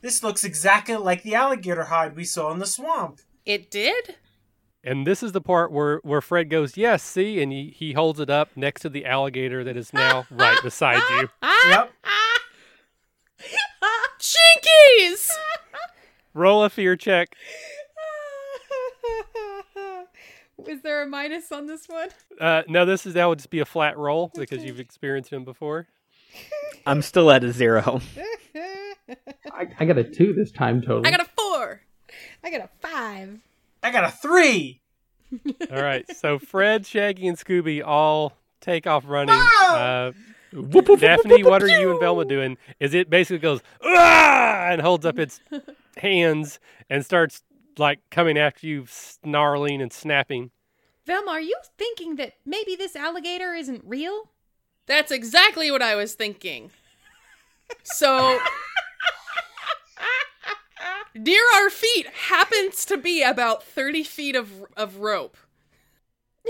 This 0.00 0.22
looks 0.22 0.44
exactly 0.44 0.96
like 0.96 1.22
the 1.22 1.34
alligator 1.34 1.84
hide 1.84 2.14
we 2.14 2.24
saw 2.24 2.52
in 2.52 2.58
the 2.58 2.66
swamp. 2.66 3.20
It 3.44 3.70
did? 3.70 4.16
And 4.84 5.06
this 5.06 5.22
is 5.22 5.32
the 5.32 5.40
part 5.40 5.72
where, 5.72 5.98
where 6.04 6.20
Fred 6.20 6.48
goes, 6.48 6.76
Yes, 6.76 7.02
see? 7.02 7.42
And 7.42 7.50
he, 7.50 7.74
he 7.76 7.92
holds 7.94 8.20
it 8.20 8.30
up 8.30 8.50
next 8.56 8.82
to 8.82 8.88
the 8.88 9.04
alligator 9.04 9.64
that 9.64 9.76
is 9.76 9.92
now 9.92 10.26
right 10.30 10.58
beside 10.62 11.02
you. 11.10 11.28
Yep. 11.68 11.92
Jinkies! 14.20 15.30
Roll 16.34 16.62
a 16.62 16.70
fear 16.70 16.96
check. 16.96 17.34
Is 20.66 20.82
there 20.82 21.02
a 21.02 21.06
minus 21.06 21.50
on 21.52 21.66
this 21.66 21.88
one? 21.88 22.08
Uh, 22.40 22.62
no, 22.68 22.84
this 22.84 23.06
is 23.06 23.14
that 23.14 23.24
would 23.26 23.38
just 23.38 23.50
be 23.50 23.60
a 23.60 23.64
flat 23.64 23.96
roll 23.96 24.30
because 24.34 24.64
you've 24.64 24.80
experienced 24.80 25.32
him 25.32 25.44
before. 25.44 25.86
I'm 26.84 27.00
still 27.02 27.30
at 27.30 27.44
a 27.44 27.52
zero. 27.52 28.00
I, 29.52 29.68
I 29.78 29.84
got 29.84 29.98
a 29.98 30.04
two 30.04 30.32
this 30.32 30.50
time 30.50 30.80
total. 30.80 31.06
I 31.06 31.10
got 31.10 31.20
a 31.20 31.28
four. 31.36 31.80
I 32.42 32.50
got 32.50 32.60
a 32.60 32.68
five. 32.80 33.40
I 33.82 33.90
got 33.90 34.04
a 34.04 34.10
three. 34.10 34.80
All 35.70 35.82
right, 35.82 36.04
so 36.16 36.38
Fred, 36.38 36.86
Shaggy, 36.86 37.28
and 37.28 37.36
Scooby 37.36 37.84
all 37.84 38.32
take 38.62 38.86
off 38.86 39.04
running. 39.06 39.38
Uh, 39.68 40.12
Daphne, 40.98 41.44
what 41.44 41.62
are 41.62 41.68
you 41.68 41.90
and 41.90 42.00
Velma 42.00 42.24
doing? 42.24 42.56
Is 42.80 42.94
it 42.94 43.10
basically 43.10 43.38
goes 43.38 43.60
ah 43.84 44.68
and 44.70 44.80
holds 44.80 45.04
up 45.04 45.18
its 45.18 45.40
hands 45.98 46.58
and 46.88 47.04
starts 47.04 47.42
like 47.78 48.00
coming 48.10 48.36
after 48.36 48.66
you, 48.66 48.86
snarling 48.88 49.80
and 49.80 49.92
snapping. 49.92 50.50
Velma, 51.06 51.30
are 51.32 51.40
you 51.40 51.56
thinking 51.78 52.16
that 52.16 52.34
maybe 52.44 52.76
this 52.76 52.96
alligator 52.96 53.54
isn't 53.54 53.82
real? 53.86 54.30
That's 54.86 55.10
exactly 55.10 55.70
what 55.70 55.82
I 55.82 55.94
was 55.94 56.14
thinking. 56.14 56.70
So, 57.82 58.38
near 61.14 61.42
our 61.56 61.70
feet 61.70 62.06
happens 62.28 62.84
to 62.86 62.96
be 62.96 63.22
about 63.22 63.62
30 63.62 64.04
feet 64.04 64.36
of, 64.36 64.50
of 64.76 64.96
rope. 64.96 65.36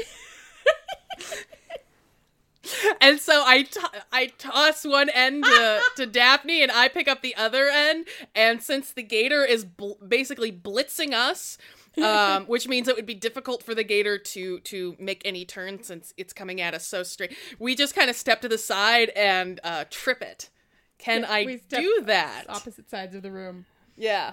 and 3.01 3.19
so 3.19 3.43
I, 3.45 3.67
I 4.13 4.27
toss 4.39 4.85
one 4.85 5.09
end 5.11 5.45
to, 5.45 5.81
to 5.97 6.07
Daphne 6.07 6.63
and 6.63 6.71
I 6.71 6.89
pick 6.89 7.09
up 7.09 7.23
the 7.23 7.35
other 7.37 7.69
end. 7.69 8.07
And 8.35 8.63
since 8.63 8.93
the 8.93 9.03
gator 9.03 9.45
is 9.45 9.65
bl- 9.65 9.93
basically 10.07 10.53
blitzing 10.53 11.13
us, 11.13 11.59
um, 12.03 12.45
which 12.47 12.69
means 12.69 12.89
it 12.89 12.97
would 12.97 13.07
be 13.07 13.15
difficult 13.15 13.63
for 13.63 13.75
the 13.75 13.85
gator 13.85 14.19
to 14.19 14.61
to 14.61 14.97
make 14.99 15.23
any 15.25 15.45
turn 15.45 15.83
since 15.83 16.13
it's 16.17 16.33
coming 16.33 16.61
at 16.61 16.75
us 16.75 16.87
so 16.87 17.03
straight. 17.03 17.37
We 17.59 17.75
just 17.75 17.95
kind 17.95 18.11
of 18.11 18.17
step 18.17 18.41
to 18.43 18.49
the 18.49 18.59
side 18.59 19.11
and 19.11 19.61
uh, 19.65 19.85
trip 19.91 20.23
it. 20.23 20.51
Can 20.99 21.23
Yeah, 21.23 21.33
I 21.33 21.61
do 21.69 22.03
that? 22.05 22.45
Opposite 22.49 22.91
sides 22.91 23.15
of 23.15 23.23
the 23.23 23.31
room. 23.31 23.67
Yeah. 23.97 24.33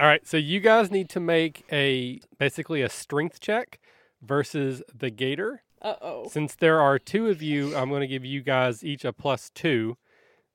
All 0.00 0.06
right, 0.06 0.26
so 0.26 0.36
you 0.36 0.58
guys 0.58 0.90
need 0.90 1.08
to 1.10 1.20
make 1.20 1.64
a 1.70 2.20
basically 2.36 2.82
a 2.82 2.88
strength 2.88 3.38
check 3.38 3.78
versus 4.20 4.82
the 4.92 5.08
gator. 5.10 5.62
Uh 5.80 5.94
oh. 6.02 6.28
Since 6.28 6.56
there 6.56 6.80
are 6.80 6.98
two 6.98 7.28
of 7.28 7.40
you, 7.42 7.76
I'm 7.76 7.90
going 7.90 8.00
to 8.00 8.08
give 8.08 8.24
you 8.24 8.42
guys 8.42 8.82
each 8.82 9.04
a 9.04 9.12
plus 9.12 9.50
two, 9.54 9.96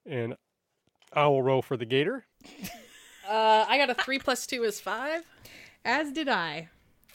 and 0.04 0.34
I 1.14 1.26
will 1.28 1.42
roll 1.42 1.62
for 1.62 1.76
the 1.76 1.86
gator. 1.86 2.26
Uh, 3.28 3.64
I 3.68 3.78
got 3.78 3.88
a 3.88 3.94
three 3.94 4.18
plus 4.18 4.46
two 4.46 4.64
is 4.64 4.80
five. 4.80 5.22
As 5.84 6.12
did 6.12 6.28
I. 6.28 6.68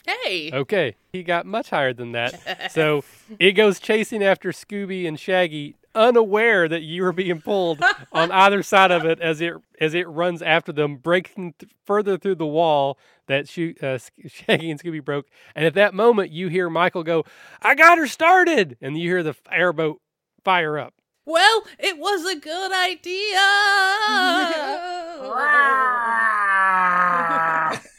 Hey. 0.06 0.50
Okay, 0.52 0.96
he 1.12 1.22
got 1.22 1.46
much 1.46 1.70
higher 1.70 1.92
than 1.92 2.12
that. 2.12 2.72
so 2.72 3.04
it 3.38 3.52
goes 3.52 3.78
chasing 3.78 4.24
after 4.24 4.50
Scooby 4.50 5.06
and 5.06 5.20
Shaggy, 5.20 5.76
unaware 5.96 6.68
that 6.68 6.82
you 6.82 7.04
are 7.04 7.12
being 7.12 7.40
pulled 7.40 7.82
on 8.12 8.30
either 8.30 8.62
side 8.62 8.90
of 8.92 9.04
it 9.04 9.18
as 9.20 9.40
it 9.40 9.54
as 9.80 9.94
it 9.94 10.08
runs 10.08 10.42
after 10.42 10.72
them, 10.72 10.96
breaking 10.96 11.54
th- 11.58 11.72
further 11.84 12.16
through 12.16 12.36
the 12.36 12.46
wall 12.46 12.98
that 13.26 13.48
Shoo- 13.48 13.74
uh, 13.82 13.98
Shaggy 14.28 14.70
and 14.70 14.80
Scooby 14.80 15.04
broke. 15.04 15.26
And 15.54 15.64
at 15.64 15.74
that 15.74 15.94
moment, 15.94 16.30
you 16.30 16.48
hear 16.48 16.70
Michael 16.70 17.02
go, 17.02 17.24
"I 17.62 17.74
got 17.74 17.98
her 17.98 18.06
started," 18.06 18.76
and 18.80 18.96
you 18.98 19.08
hear 19.08 19.22
the 19.22 19.34
airboat 19.50 20.00
fire 20.44 20.78
up. 20.78 20.94
Well, 21.24 21.64
it 21.78 21.98
was 21.98 22.24
a 22.24 22.38
good 22.38 22.72
idea. 22.72 23.40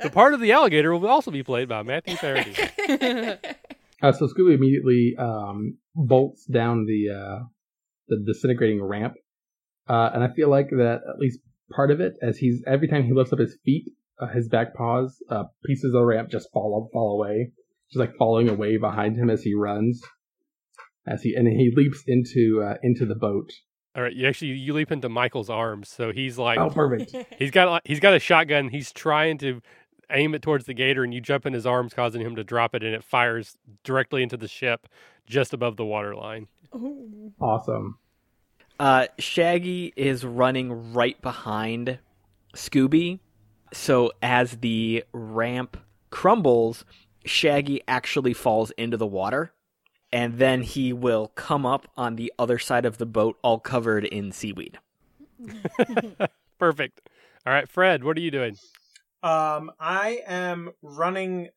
The 0.00 0.10
part 0.10 0.34
of 0.34 0.40
the 0.40 0.52
alligator 0.52 0.94
will 0.96 1.08
also 1.08 1.30
be 1.30 1.42
played 1.42 1.68
by 1.68 1.82
Matthew 1.82 2.16
Parody. 2.16 2.54
Uh, 4.06 4.12
so 4.12 4.26
Scooby 4.28 4.54
immediately 4.54 5.14
um, 5.18 5.78
bolts 5.94 6.44
down 6.44 6.86
the 6.86 7.10
uh, 7.12 7.44
the 8.08 8.22
disintegrating 8.24 8.82
ramp, 8.82 9.14
uh, 9.88 10.10
and 10.14 10.22
I 10.22 10.28
feel 10.34 10.48
like 10.48 10.68
that 10.70 11.00
at 11.08 11.18
least 11.18 11.40
part 11.74 11.90
of 11.90 12.00
it, 12.00 12.12
as 12.22 12.38
he's 12.38 12.62
every 12.66 12.86
time 12.86 13.04
he 13.04 13.12
lifts 13.12 13.32
up 13.32 13.40
his 13.40 13.56
feet, 13.64 13.84
uh, 14.20 14.28
his 14.28 14.48
back 14.48 14.74
paws, 14.74 15.16
uh, 15.28 15.44
pieces 15.64 15.86
of 15.86 15.92
the 15.92 16.04
ramp 16.04 16.28
just 16.30 16.48
fall 16.52 16.88
fall 16.92 17.12
away, 17.20 17.50
just 17.90 17.98
like 17.98 18.14
falling 18.16 18.48
away 18.48 18.76
behind 18.76 19.16
him 19.16 19.28
as 19.28 19.42
he 19.42 19.54
runs, 19.54 20.00
as 21.06 21.22
he 21.22 21.34
and 21.34 21.48
he 21.48 21.72
leaps 21.74 22.04
into 22.06 22.62
uh, 22.64 22.76
into 22.84 23.06
the 23.06 23.16
boat. 23.16 23.50
All 23.96 24.02
right, 24.02 24.12
you 24.12 24.28
actually 24.28 24.52
you 24.52 24.72
leap 24.72 24.92
into 24.92 25.08
Michael's 25.08 25.50
arms, 25.50 25.88
so 25.88 26.12
he's 26.12 26.38
like 26.38 26.58
Oh, 26.58 26.70
perfect! 26.70 27.12
He's 27.38 27.50
got 27.50 27.68
like- 27.68 27.82
he's 27.86 27.98
got 27.98 28.14
a 28.14 28.18
shotgun. 28.20 28.68
He's 28.68 28.92
trying 28.92 29.38
to 29.38 29.62
aim 30.10 30.34
it 30.34 30.42
towards 30.42 30.66
the 30.66 30.74
gator, 30.74 31.04
and 31.04 31.12
you 31.12 31.20
jump 31.20 31.46
in 31.46 31.52
his 31.52 31.66
arms, 31.66 31.94
causing 31.94 32.22
him 32.22 32.36
to 32.36 32.44
drop 32.44 32.74
it, 32.74 32.82
and 32.82 32.94
it 32.94 33.04
fires 33.04 33.56
directly 33.84 34.22
into 34.22 34.36
the 34.36 34.48
ship 34.48 34.86
just 35.26 35.52
above 35.52 35.76
the 35.76 35.84
waterline. 35.84 36.48
awesome. 37.40 37.98
Uh, 38.78 39.06
Shaggy 39.18 39.92
is 39.96 40.24
running 40.24 40.92
right 40.92 41.20
behind 41.22 41.98
Scooby. 42.54 43.20
So 43.72 44.12
as 44.22 44.58
the 44.58 45.04
ramp 45.12 45.76
crumbles, 46.10 46.84
Shaggy 47.24 47.82
actually 47.88 48.34
falls 48.34 48.70
into 48.72 48.96
the 48.96 49.06
water. 49.06 49.52
And 50.12 50.38
then 50.38 50.62
he 50.62 50.92
will 50.92 51.28
come 51.34 51.66
up 51.66 51.88
on 51.96 52.16
the 52.16 52.32
other 52.38 52.58
side 52.58 52.86
of 52.86 52.98
the 52.98 53.06
boat, 53.06 53.38
all 53.42 53.58
covered 53.58 54.04
in 54.04 54.30
seaweed. 54.30 54.78
Perfect. 56.58 57.08
All 57.44 57.52
right, 57.52 57.68
Fred, 57.68 58.04
what 58.04 58.16
are 58.16 58.20
you 58.20 58.30
doing? 58.30 58.56
Um, 59.26 59.72
I 59.80 60.20
am 60.24 60.70
running 60.82 61.48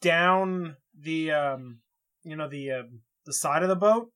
down 0.00 0.76
the 0.98 1.30
um, 1.30 1.78
you 2.24 2.34
know 2.34 2.48
the 2.48 2.72
um, 2.72 3.02
the 3.24 3.32
side 3.32 3.62
of 3.62 3.68
the 3.68 3.76
boat 3.76 4.10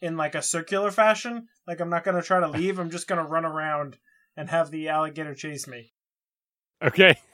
in 0.00 0.16
like 0.16 0.34
a 0.34 0.42
circular 0.42 0.90
fashion. 0.90 1.46
Like 1.68 1.78
I'm 1.78 1.90
not 1.90 2.02
gonna 2.02 2.22
try 2.22 2.40
to 2.40 2.48
leave. 2.48 2.80
I'm 2.80 2.90
just 2.90 3.06
gonna 3.06 3.24
run 3.24 3.44
around 3.44 3.98
and 4.36 4.50
have 4.50 4.72
the 4.72 4.88
alligator 4.88 5.34
chase 5.34 5.68
me. 5.68 5.92
Okay. 6.82 7.16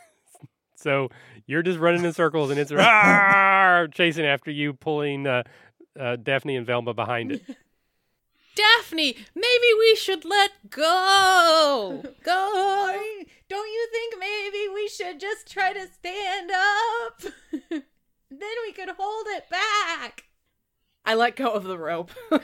So 0.76 1.10
you're 1.46 1.62
just 1.62 1.78
running 1.78 2.06
in 2.06 2.14
circles, 2.14 2.48
and 2.48 2.58
it's 2.58 2.72
"Rawr!" 2.72 3.92
chasing 3.92 4.24
after 4.24 4.50
you, 4.50 4.72
pulling 4.72 5.26
uh, 5.26 5.42
uh, 6.00 6.16
Daphne 6.16 6.56
and 6.56 6.66
Velma 6.66 6.94
behind 6.94 7.32
it. 7.32 7.42
Daphne, 8.54 9.16
maybe 9.34 9.66
we 9.78 9.94
should 9.96 10.24
let 10.24 10.50
go. 10.70 12.02
Go. 12.22 12.86
Are- 12.90 13.24
Don't 13.48 13.68
you 13.68 13.88
think 13.92 14.14
maybe 14.18 14.68
we 14.74 14.88
should 14.88 15.18
just 15.20 15.50
try 15.50 15.72
to 15.72 15.86
stand 15.92 16.50
up? 16.50 17.22
then 18.30 18.54
we 18.66 18.72
could 18.72 18.90
hold 18.98 19.26
it 19.28 19.44
back. 19.50 20.24
I 21.04 21.14
let 21.14 21.36
go 21.36 21.50
of 21.52 21.64
the 21.64 21.78
rope. 21.78 22.10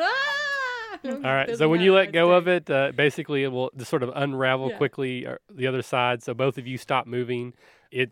Ah! 0.00 0.98
All 1.04 1.20
right. 1.20 1.56
So 1.56 1.68
when 1.68 1.80
you 1.80 1.94
let 1.94 2.12
go 2.12 2.32
of 2.32 2.48
it, 2.48 2.68
uh, 2.70 2.92
basically 2.94 3.44
it 3.44 3.48
will 3.48 3.70
just 3.76 3.90
sort 3.90 4.02
of 4.02 4.10
unravel 4.14 4.70
Yeah. 4.70 4.76
quickly 4.76 5.26
uh, 5.26 5.36
the 5.54 5.66
other 5.66 5.82
side. 5.82 6.22
So 6.22 6.34
both 6.34 6.58
of 6.58 6.66
you 6.66 6.78
stop 6.78 7.06
moving. 7.06 7.52
It 7.90 8.10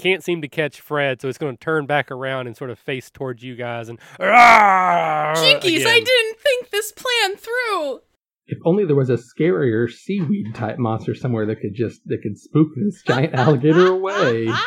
can't 0.00 0.24
seem 0.24 0.40
to 0.42 0.48
catch 0.48 0.80
Fred, 0.80 1.20
so 1.20 1.28
it's 1.28 1.38
going 1.38 1.56
to 1.56 1.60
turn 1.62 1.86
back 1.86 2.10
around 2.10 2.46
and 2.46 2.56
sort 2.56 2.70
of 2.70 2.78
face 2.78 3.10
towards 3.10 3.42
you 3.42 3.54
guys 3.54 3.88
and. 3.88 3.98
"Rawr!" 4.18 5.34
Jinkies, 5.36 5.84
I 5.86 6.00
didn't 6.00 6.38
think 6.38 6.70
this 6.70 6.92
plan 6.92 7.36
through. 7.36 8.00
If 8.46 8.58
only 8.64 8.84
there 8.84 8.96
was 8.96 9.10
a 9.10 9.18
scarier 9.18 9.88
seaweed 9.90 10.54
type 10.54 10.78
monster 10.78 11.14
somewhere 11.14 11.46
that 11.46 11.60
could 11.60 11.74
just 11.74 12.00
that 12.06 12.22
could 12.22 12.38
spook 12.38 12.68
this 12.76 13.02
giant 13.02 13.34
alligator 13.38 13.86
away. 13.86 14.48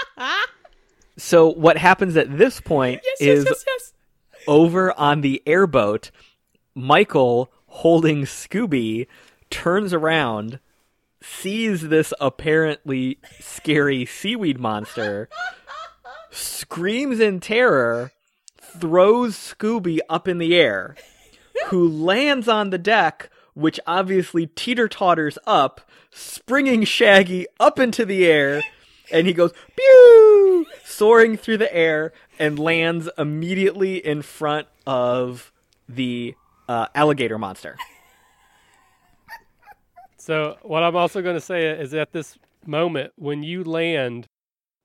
So 1.16 1.48
what 1.54 1.78
happens 1.78 2.18
at 2.18 2.38
this 2.40 2.60
point 2.60 3.02
Yes, 3.04 3.22
is 3.22 3.46
yes, 3.46 3.64
yes, 3.68 3.94
yes. 4.32 4.44
over 4.48 4.98
on 5.00 5.22
the 5.22 5.44
airboat, 5.46 6.10
Michael 6.74 7.52
holding 7.68 8.24
Scooby 8.24 9.06
turns 9.52 9.94
around, 9.94 10.60
sees 11.24 11.88
this 11.88 12.14
apparently 12.20 13.18
scary 13.40 14.06
seaweed 14.06 14.60
monster, 14.60 15.30
screams 16.32 17.20
in 17.20 17.40
terror, 17.40 18.12
throws 18.80 19.36
Scooby 19.36 20.00
up 20.10 20.28
in 20.28 20.38
the 20.38 20.56
air, 20.56 20.96
who 21.68 21.88
lands 21.88 22.48
on 22.48 22.70
the 22.70 22.78
deck, 22.78 23.30
which 23.54 23.80
obviously 23.88 24.48
teeter 24.48 24.88
totters 24.88 25.38
up, 25.46 25.82
springing 26.12 26.84
Shaggy 26.84 27.46
up 27.60 27.80
into 27.80 28.06
the 28.06 28.26
air, 28.26 28.64
and 29.12 29.28
he 29.28 29.34
goes 29.34 29.54
pew, 29.76 30.66
soaring 30.84 31.38
through 31.38 31.58
the 31.58 31.74
air, 31.74 32.12
and 32.40 32.60
lands 32.60 33.10
immediately 33.18 34.04
in 34.06 34.22
front 34.22 34.68
of 34.86 35.52
the 35.88 36.36
uh, 36.68 36.88
alligator 36.96 37.38
monster. 37.38 37.78
So 40.24 40.56
what 40.62 40.84
I'm 40.84 40.96
also 40.96 41.22
going 41.22 41.36
to 41.36 41.42
say 41.42 41.68
is 41.68 41.94
at 41.94 42.14
this 42.14 42.38
moment 42.66 43.12
when 43.18 43.44
you 43.44 43.62
land, 43.62 44.30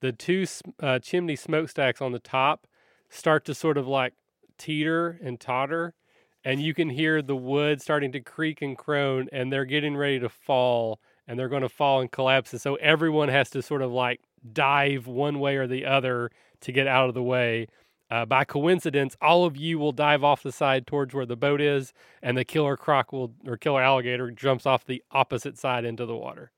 the 0.00 0.10
two 0.10 0.46
uh, 0.82 0.98
chimney 0.98 1.36
smokestacks 1.36 2.02
on 2.02 2.10
the 2.10 2.18
top 2.18 2.66
start 3.08 3.44
to 3.44 3.54
sort 3.54 3.78
of 3.78 3.86
like 3.86 4.14
teeter 4.58 5.16
and 5.22 5.38
totter, 5.38 5.94
and 6.42 6.60
you 6.60 6.74
can 6.74 6.90
hear 6.90 7.22
the 7.22 7.36
wood 7.36 7.80
starting 7.80 8.10
to 8.10 8.20
creak 8.20 8.62
and 8.62 8.76
crone, 8.76 9.28
and 9.30 9.52
they're 9.52 9.64
getting 9.64 9.96
ready 9.96 10.18
to 10.18 10.28
fall, 10.28 10.98
and 11.28 11.38
they're 11.38 11.48
going 11.48 11.62
to 11.62 11.68
fall 11.68 12.00
and 12.00 12.10
collapse. 12.10 12.52
And 12.52 12.60
so 12.60 12.74
everyone 12.74 13.28
has 13.28 13.48
to 13.50 13.62
sort 13.62 13.82
of 13.82 13.92
like 13.92 14.20
dive 14.52 15.06
one 15.06 15.38
way 15.38 15.54
or 15.54 15.68
the 15.68 15.86
other 15.86 16.32
to 16.62 16.72
get 16.72 16.88
out 16.88 17.08
of 17.08 17.14
the 17.14 17.22
way. 17.22 17.68
Uh, 18.10 18.24
by 18.24 18.44
coincidence, 18.44 19.16
all 19.20 19.44
of 19.44 19.56
you 19.56 19.78
will 19.78 19.92
dive 19.92 20.24
off 20.24 20.42
the 20.42 20.52
side 20.52 20.86
towards 20.86 21.12
where 21.12 21.26
the 21.26 21.36
boat 21.36 21.60
is, 21.60 21.92
and 22.22 22.36
the 22.36 22.44
killer 22.44 22.76
croc 22.76 23.12
will 23.12 23.34
or 23.46 23.56
killer 23.56 23.82
alligator 23.82 24.30
jumps 24.30 24.64
off 24.64 24.84
the 24.84 25.02
opposite 25.10 25.58
side 25.58 25.84
into 25.84 26.06
the 26.06 26.16
water. 26.16 26.50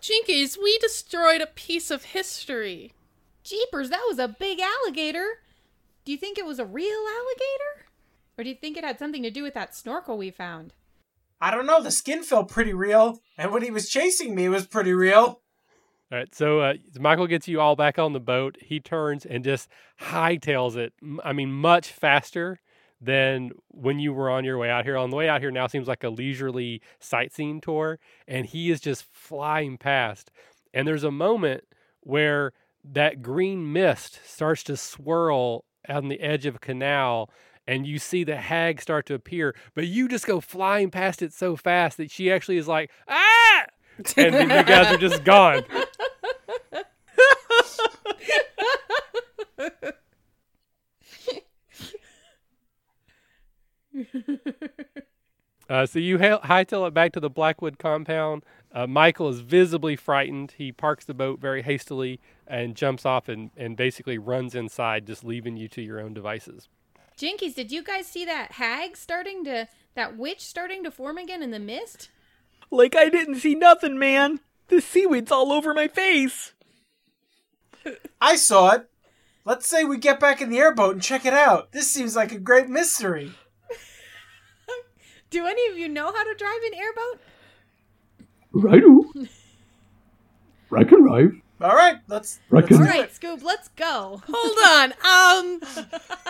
Jinkies, 0.00 0.56
we 0.62 0.78
destroyed 0.78 1.40
a 1.40 1.46
piece 1.46 1.90
of 1.90 2.04
history. 2.04 2.92
Jeepers, 3.42 3.90
that 3.90 4.04
was 4.08 4.18
a 4.18 4.28
big 4.28 4.60
alligator. 4.60 5.40
Do 6.04 6.12
you 6.12 6.18
think 6.18 6.38
it 6.38 6.46
was 6.46 6.58
a 6.58 6.64
real 6.64 7.04
alligator? 7.08 7.86
Or 8.36 8.44
do 8.44 8.50
you 8.50 8.56
think 8.56 8.76
it 8.76 8.84
had 8.84 8.98
something 8.98 9.22
to 9.22 9.30
do 9.30 9.42
with 9.42 9.54
that 9.54 9.74
snorkel 9.74 10.16
we 10.16 10.30
found? 10.30 10.74
I 11.40 11.50
don't 11.50 11.66
know. 11.66 11.82
The 11.82 11.90
skin 11.90 12.22
felt 12.22 12.50
pretty 12.50 12.72
real, 12.72 13.20
and 13.36 13.52
when 13.52 13.62
he 13.62 13.70
was 13.70 13.88
chasing 13.88 14.34
me, 14.34 14.46
it 14.46 14.50
was 14.50 14.66
pretty 14.66 14.92
real. 14.92 15.40
All 16.12 16.18
right, 16.18 16.34
so 16.34 16.60
uh, 16.60 16.74
Michael 16.98 17.26
gets 17.26 17.48
you 17.48 17.60
all 17.60 17.76
back 17.76 17.98
on 17.98 18.12
the 18.12 18.20
boat. 18.20 18.56
He 18.60 18.78
turns 18.78 19.24
and 19.24 19.42
just 19.42 19.68
hightails 20.00 20.76
it. 20.76 20.92
I 21.24 21.32
mean, 21.32 21.50
much 21.50 21.88
faster 21.88 22.60
than 23.00 23.50
when 23.68 23.98
you 23.98 24.12
were 24.12 24.30
on 24.30 24.44
your 24.44 24.58
way 24.58 24.70
out 24.70 24.84
here. 24.84 24.96
On 24.96 25.10
the 25.10 25.16
way 25.16 25.28
out 25.28 25.40
here 25.40 25.50
now 25.50 25.66
seems 25.66 25.88
like 25.88 26.04
a 26.04 26.10
leisurely 26.10 26.82
sightseeing 27.00 27.60
tour, 27.60 27.98
and 28.28 28.46
he 28.46 28.70
is 28.70 28.80
just 28.80 29.04
flying 29.12 29.78
past. 29.78 30.30
And 30.72 30.86
there's 30.86 31.04
a 31.04 31.10
moment 31.10 31.64
where 32.00 32.52
that 32.84 33.22
green 33.22 33.72
mist 33.72 34.20
starts 34.26 34.62
to 34.64 34.76
swirl 34.76 35.64
on 35.88 36.08
the 36.08 36.20
edge 36.20 36.46
of 36.46 36.56
a 36.56 36.60
canal. 36.60 37.30
And 37.66 37.86
you 37.86 37.98
see 37.98 38.24
the 38.24 38.36
hag 38.36 38.82
start 38.82 39.06
to 39.06 39.14
appear, 39.14 39.54
but 39.74 39.86
you 39.86 40.06
just 40.06 40.26
go 40.26 40.40
flying 40.40 40.90
past 40.90 41.22
it 41.22 41.32
so 41.32 41.56
fast 41.56 41.96
that 41.96 42.10
she 42.10 42.30
actually 42.30 42.58
is 42.58 42.68
like, 42.68 42.90
ah! 43.08 43.64
And 44.16 44.34
you 44.34 44.62
guys 44.64 44.92
are 44.92 44.98
just 44.98 45.24
gone. 45.24 45.64
Uh, 55.68 55.86
so 55.86 55.98
you 55.98 56.18
hail- 56.18 56.40
hightail 56.40 56.86
it 56.86 56.92
back 56.92 57.12
to 57.12 57.20
the 57.20 57.30
Blackwood 57.30 57.78
compound. 57.78 58.44
Uh, 58.72 58.86
Michael 58.86 59.28
is 59.30 59.40
visibly 59.40 59.96
frightened. 59.96 60.52
He 60.58 60.72
parks 60.72 61.04
the 61.04 61.14
boat 61.14 61.40
very 61.40 61.62
hastily 61.62 62.20
and 62.46 62.74
jumps 62.74 63.06
off 63.06 63.28
and, 63.28 63.50
and 63.56 63.76
basically 63.76 64.18
runs 64.18 64.54
inside, 64.54 65.06
just 65.06 65.24
leaving 65.24 65.56
you 65.56 65.68
to 65.68 65.80
your 65.80 66.00
own 66.00 66.12
devices. 66.12 66.68
Jinkies, 67.18 67.54
did 67.54 67.72
you 67.72 67.82
guys 67.82 68.06
see 68.06 68.24
that 68.24 68.52
hag 68.52 68.96
starting 68.96 69.44
to, 69.44 69.68
that 69.94 70.18
witch 70.18 70.40
starting 70.40 70.84
to 70.84 70.90
form 70.90 71.16
again 71.16 71.42
in 71.42 71.50
the 71.50 71.58
mist? 71.60 72.10
Like 72.74 72.96
I 72.96 73.08
didn't 73.08 73.36
see 73.36 73.54
nothing, 73.54 73.98
man. 73.98 74.40
The 74.68 74.80
seaweed's 74.80 75.30
all 75.30 75.52
over 75.52 75.72
my 75.72 75.86
face. 75.86 76.52
I 78.20 78.34
saw 78.34 78.72
it. 78.72 78.90
Let's 79.44 79.68
say 79.68 79.84
we 79.84 79.98
get 79.98 80.18
back 80.18 80.40
in 80.40 80.50
the 80.50 80.58
airboat 80.58 80.94
and 80.94 81.02
check 81.02 81.24
it 81.24 81.34
out. 81.34 81.70
This 81.72 81.90
seems 81.90 82.16
like 82.16 82.32
a 82.32 82.38
great 82.38 82.68
mystery. 82.68 83.32
Do 85.30 85.46
any 85.46 85.66
of 85.70 85.78
you 85.78 85.88
know 85.88 86.06
how 86.12 86.24
to 86.24 86.34
drive 86.34 86.60
an 86.66 86.74
airboat? 86.74 87.20
Righto. 88.52 89.04
I 90.76 90.84
can 90.84 91.02
drive. 91.02 91.32
All 91.60 91.74
right, 91.74 91.98
let's. 92.08 92.40
I 92.50 92.56
let's 92.56 92.72
All 92.72 92.78
right. 92.80 93.08
Scoob, 93.10 93.42
let's 93.44 93.68
go. 93.68 94.20
Hold 94.28 94.58
on. 94.66 94.92
Um, 94.92 95.60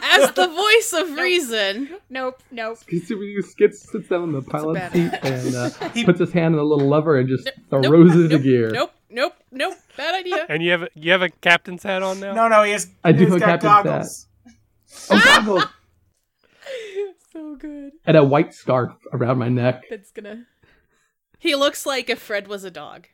as 0.02 0.30
the 0.34 0.48
voice 0.48 0.92
of 0.92 1.16
reason, 1.16 1.96
Nope, 2.10 2.42
nope. 2.50 2.78
Scooby 2.86 3.56
gets 3.56 3.90
sits 3.90 4.08
down 4.08 4.24
in 4.24 4.32
the 4.32 4.42
pilot 4.42 4.92
seat 4.92 5.12
and 5.22 5.54
uh, 5.54 5.70
He- 5.94 6.04
puts 6.04 6.20
his 6.20 6.30
hand 6.32 6.54
on 6.54 6.58
the 6.58 6.64
little 6.64 6.88
lever 6.88 7.18
and 7.18 7.28
just 7.28 7.48
nope, 7.72 7.84
throws 7.84 8.14
it 8.14 8.20
into 8.20 8.28
nope, 8.36 8.42
gear. 8.42 8.70
Nope, 8.70 8.92
nope, 9.10 9.34
nope. 9.50 9.74
Bad 9.96 10.14
idea. 10.14 10.44
And 10.48 10.62
you 10.62 10.70
have 10.72 10.82
a, 10.82 10.88
you 10.94 11.10
have 11.12 11.22
a 11.22 11.30
captain's 11.30 11.82
hat 11.82 12.02
on 12.02 12.20
now. 12.20 12.34
No, 12.34 12.48
no, 12.48 12.62
he 12.62 12.72
has. 12.72 12.88
I 13.02 13.12
do 13.12 13.24
he's 13.24 13.32
have 13.32 13.40
got 13.40 13.60
Captain's 13.60 13.72
hat. 13.72 13.84
goggles. 13.84 14.26
Oh, 15.10 15.20
goggles. 15.24 15.64
So 17.32 17.56
good. 17.56 17.92
and 18.06 18.16
a 18.16 18.22
white 18.22 18.54
scarf 18.54 18.92
around 19.12 19.38
my 19.38 19.48
neck. 19.48 19.82
That's 19.90 20.12
gonna. 20.12 20.46
He 21.40 21.56
looks 21.56 21.84
like 21.84 22.08
if 22.08 22.20
Fred 22.20 22.46
was 22.46 22.62
a 22.62 22.70
dog. 22.70 23.08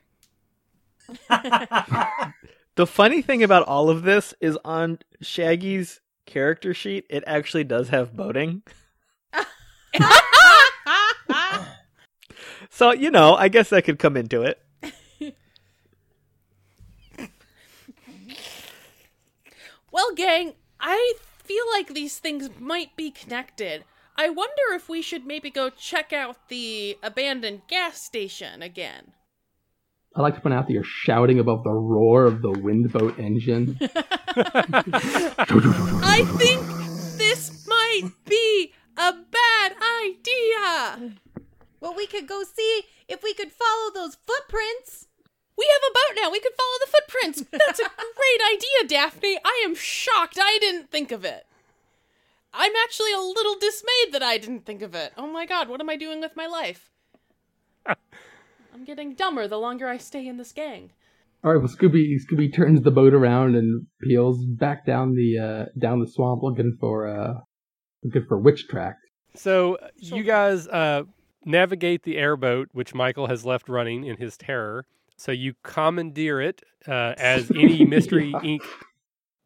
The 2.76 2.86
funny 2.86 3.20
thing 3.20 3.42
about 3.42 3.66
all 3.66 3.90
of 3.90 4.02
this 4.02 4.32
is 4.40 4.56
on 4.64 5.00
Shaggy's 5.20 6.00
character 6.24 6.72
sheet, 6.72 7.04
it 7.10 7.24
actually 7.26 7.64
does 7.64 7.88
have 7.88 8.16
boating. 8.16 8.62
So, 12.72 12.92
you 12.92 13.10
know, 13.10 13.34
I 13.34 13.48
guess 13.48 13.68
that 13.70 13.84
could 13.84 13.98
come 13.98 14.16
into 14.16 14.40
it. 14.40 14.58
Well, 19.92 20.14
gang, 20.14 20.54
I 20.80 21.14
feel 21.42 21.64
like 21.72 21.88
these 21.88 22.18
things 22.18 22.48
might 22.58 22.96
be 22.96 23.10
connected. 23.10 23.84
I 24.16 24.30
wonder 24.30 24.62
if 24.72 24.88
we 24.88 25.02
should 25.02 25.26
maybe 25.26 25.50
go 25.50 25.68
check 25.68 26.12
out 26.12 26.48
the 26.48 26.96
abandoned 27.02 27.62
gas 27.68 28.00
station 28.00 28.62
again. 28.62 29.12
I 30.14 30.22
like 30.22 30.34
to 30.34 30.40
point 30.40 30.54
out 30.54 30.66
that 30.66 30.72
you're 30.72 30.82
shouting 30.82 31.38
above 31.38 31.62
the 31.62 31.72
roar 31.72 32.24
of 32.24 32.42
the 32.42 32.50
windboat 32.50 33.18
engine. 33.18 33.78
I 36.02 36.24
think 36.36 36.66
this 37.16 37.66
might 37.66 38.10
be 38.24 38.72
a 38.96 39.12
bad 39.12 39.72
idea. 40.04 41.16
Well, 41.80 41.94
we 41.94 42.06
could 42.06 42.26
go 42.26 42.42
see 42.42 42.82
if 43.08 43.22
we 43.22 43.34
could 43.34 43.52
follow 43.52 43.92
those 43.94 44.16
footprints. 44.16 45.06
We 45.56 45.68
have 45.72 45.90
a 45.90 45.94
boat 45.94 46.22
now. 46.22 46.30
We 46.30 46.40
could 46.40 46.54
follow 46.56 46.78
the 46.80 46.90
footprints. 46.90 47.44
That's 47.52 47.80
a 47.80 47.84
great 48.16 48.40
idea, 48.52 48.88
Daphne. 48.88 49.38
I 49.44 49.62
am 49.64 49.74
shocked 49.74 50.38
I 50.40 50.58
didn't 50.60 50.90
think 50.90 51.12
of 51.12 51.24
it. 51.24 51.46
I'm 52.52 52.72
actually 52.82 53.12
a 53.12 53.20
little 53.20 53.56
dismayed 53.58 54.12
that 54.12 54.22
I 54.24 54.38
didn't 54.38 54.66
think 54.66 54.82
of 54.82 54.94
it. 54.94 55.12
Oh 55.16 55.28
my 55.28 55.46
god, 55.46 55.68
what 55.68 55.80
am 55.80 55.88
I 55.88 55.96
doing 55.96 56.20
with 56.20 56.34
my 56.34 56.46
life? 56.46 56.90
I'm 58.75 58.84
getting 58.84 59.14
dumber 59.14 59.46
the 59.49 59.58
longer 59.58 59.88
I 59.88 59.96
stay 59.99 60.27
in 60.27 60.36
this 60.36 60.53
gang. 60.53 60.91
All 61.43 61.53
right, 61.53 61.58
well, 61.58 61.69
Scooby 61.74 62.17
Scooby 62.31 62.55
turns 62.55 62.82
the 62.82 62.91
boat 62.91 63.15
around 63.15 63.55
and 63.56 63.86
peels 64.03 64.44
back 64.44 64.84
down 64.84 65.15
the 65.15 65.39
uh, 65.39 65.65
down 65.79 66.00
the 66.00 66.06
swamp, 66.06 66.43
looking 66.43 66.77
for 66.79 67.06
uh, 67.08 67.34
looking 68.05 68.24
for 68.29 68.39
witch 68.39 68.67
track. 68.69 68.96
So 69.34 69.77
uh, 69.77 69.89
you 69.96 70.22
guys 70.22 70.69
uh, 70.69 71.05
navigate 71.44 72.03
the 72.03 72.19
airboat, 72.19 72.69
which 72.72 72.94
Michael 72.94 73.27
has 73.29 73.44
left 73.46 73.69
running 73.69 74.05
in 74.05 74.17
his 74.19 74.36
terror. 74.36 74.84
So 75.17 75.32
you 75.32 75.55
commandeer 75.62 76.41
it 76.41 76.62
uh, 76.86 77.15
as 77.17 77.50
any 77.50 77.84
Mystery 77.86 78.31
Yeah. 78.31 78.41
Inc. 78.41 78.60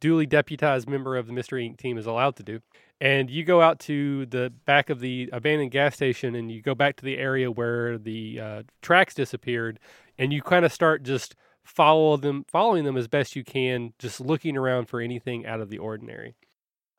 duly 0.00 0.26
deputized 0.26 0.88
member 0.88 1.16
of 1.16 1.26
the 1.28 1.33
Mystery 1.33 1.69
Inc. 1.69 1.78
team 1.78 1.97
is 1.99 2.07
allowed 2.07 2.37
to 2.37 2.43
do. 2.43 2.61
And 3.01 3.29
you 3.29 3.45
go 3.45 3.61
out 3.61 3.81
to 3.81 4.25
the 4.27 4.53
back 4.65 4.89
of 4.89 5.01
the 5.01 5.29
abandoned 5.33 5.73
gas 5.73 5.95
station 5.95 6.35
and 6.35 6.51
you 6.51 6.63
go 6.63 6.75
back 6.75 6.97
to 6.97 7.05
the 7.05 7.19
area 7.19 7.51
where 7.51 7.99
the 7.99 8.41
uh, 8.41 8.63
tracks 8.83 9.15
disappeared, 9.15 9.79
and 10.17 10.33
you 10.33 10.43
kind 10.43 10.65
of 10.65 10.73
start 10.73 11.03
just 11.03 11.35
follow 11.65 12.17
them, 12.17 12.45
following 12.49 12.85
them 12.85 12.97
as 12.97 13.09
best 13.09 13.35
you 13.35 13.43
can, 13.43 13.93
just 13.99 14.21
looking 14.21 14.57
around 14.57 14.87
for 14.87 15.01
anything 15.01 15.45
out 15.47 15.61
of 15.61 15.71
the 15.71 15.79
ordinary. 15.79 16.37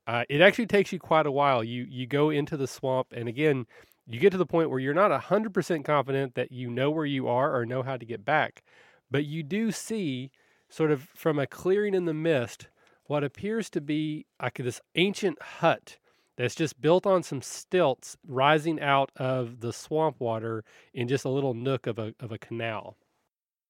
Uh, 0.07 0.23
it 0.29 0.41
actually 0.41 0.67
takes 0.67 0.91
you 0.91 0.99
quite 0.99 1.25
a 1.25 1.31
while. 1.31 1.63
You 1.63 1.85
you 1.89 2.05
go 2.05 2.29
into 2.29 2.57
the 2.57 2.67
swamp, 2.67 3.07
and 3.11 3.27
again, 3.27 3.65
you 4.05 4.19
get 4.19 4.31
to 4.31 4.37
the 4.37 4.45
point 4.45 4.69
where 4.69 4.79
you're 4.79 4.93
not 4.93 5.11
hundred 5.19 5.53
percent 5.53 5.85
confident 5.85 6.35
that 6.35 6.51
you 6.51 6.69
know 6.69 6.91
where 6.91 7.05
you 7.05 7.27
are 7.27 7.55
or 7.55 7.65
know 7.65 7.81
how 7.81 7.97
to 7.97 8.05
get 8.05 8.23
back, 8.25 8.63
but 9.09 9.25
you 9.25 9.41
do 9.43 9.71
see, 9.71 10.29
sort 10.69 10.91
of 10.91 11.03
from 11.15 11.39
a 11.39 11.47
clearing 11.47 11.95
in 11.95 12.05
the 12.05 12.13
mist, 12.13 12.67
what 13.07 13.23
appears 13.23 13.69
to 13.71 13.81
be 13.81 14.25
like 14.41 14.55
this 14.55 14.81
ancient 14.95 15.41
hut 15.41 15.97
that's 16.37 16.55
just 16.55 16.81
built 16.81 17.05
on 17.05 17.23
some 17.23 17.41
stilts 17.41 18.17
rising 18.27 18.81
out 18.81 19.11
of 19.15 19.61
the 19.61 19.71
swamp 19.71 20.19
water 20.19 20.63
in 20.93 21.07
just 21.07 21.25
a 21.25 21.29
little 21.29 21.53
nook 21.53 21.87
of 21.87 21.97
a 21.97 22.13
of 22.19 22.31
a 22.31 22.37
canal. 22.37 22.97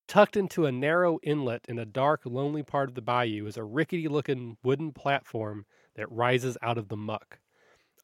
Tucked 0.08 0.38
into 0.38 0.66
a 0.66 0.72
narrow 0.72 1.20
inlet 1.24 1.66
in 1.68 1.80
a 1.80 1.86
dark, 1.86 2.22
lonely 2.26 2.62
part 2.62 2.90
of 2.90 2.96
the 2.96 3.02
bayou 3.02 3.48
is 3.48 3.58
a 3.58 3.64
rickety 3.64 4.08
looking 4.08 4.58
wooden 4.64 4.92
platform 4.92 5.66
that 5.96 6.12
rises 6.12 6.58
out 6.62 6.78
of 6.78 6.90
the 6.90 6.98
muck. 6.98 7.40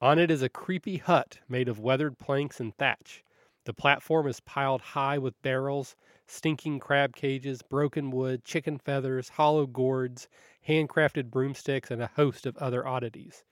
On 0.01 0.17
it 0.17 0.31
is 0.31 0.41
a 0.41 0.49
creepy 0.49 0.97
hut 0.97 1.39
made 1.47 1.69
of 1.69 1.79
weathered 1.79 2.17
planks 2.17 2.59
and 2.59 2.75
thatch. 2.75 3.23
The 3.65 3.73
platform 3.73 4.25
is 4.25 4.39
piled 4.39 4.81
high 4.81 5.19
with 5.19 5.39
barrels, 5.43 5.95
stinking 6.25 6.79
crab 6.79 7.15
cages, 7.15 7.61
broken 7.61 8.09
wood, 8.09 8.43
chicken 8.43 8.79
feathers, 8.79 9.29
hollow 9.29 9.67
gourds, 9.67 10.27
handcrafted 10.67 11.31
broomsticks, 11.31 11.91
and 11.91 12.01
a 12.01 12.11
host 12.15 12.45
of 12.45 12.57
other 12.57 12.85
oddities. 12.87 13.43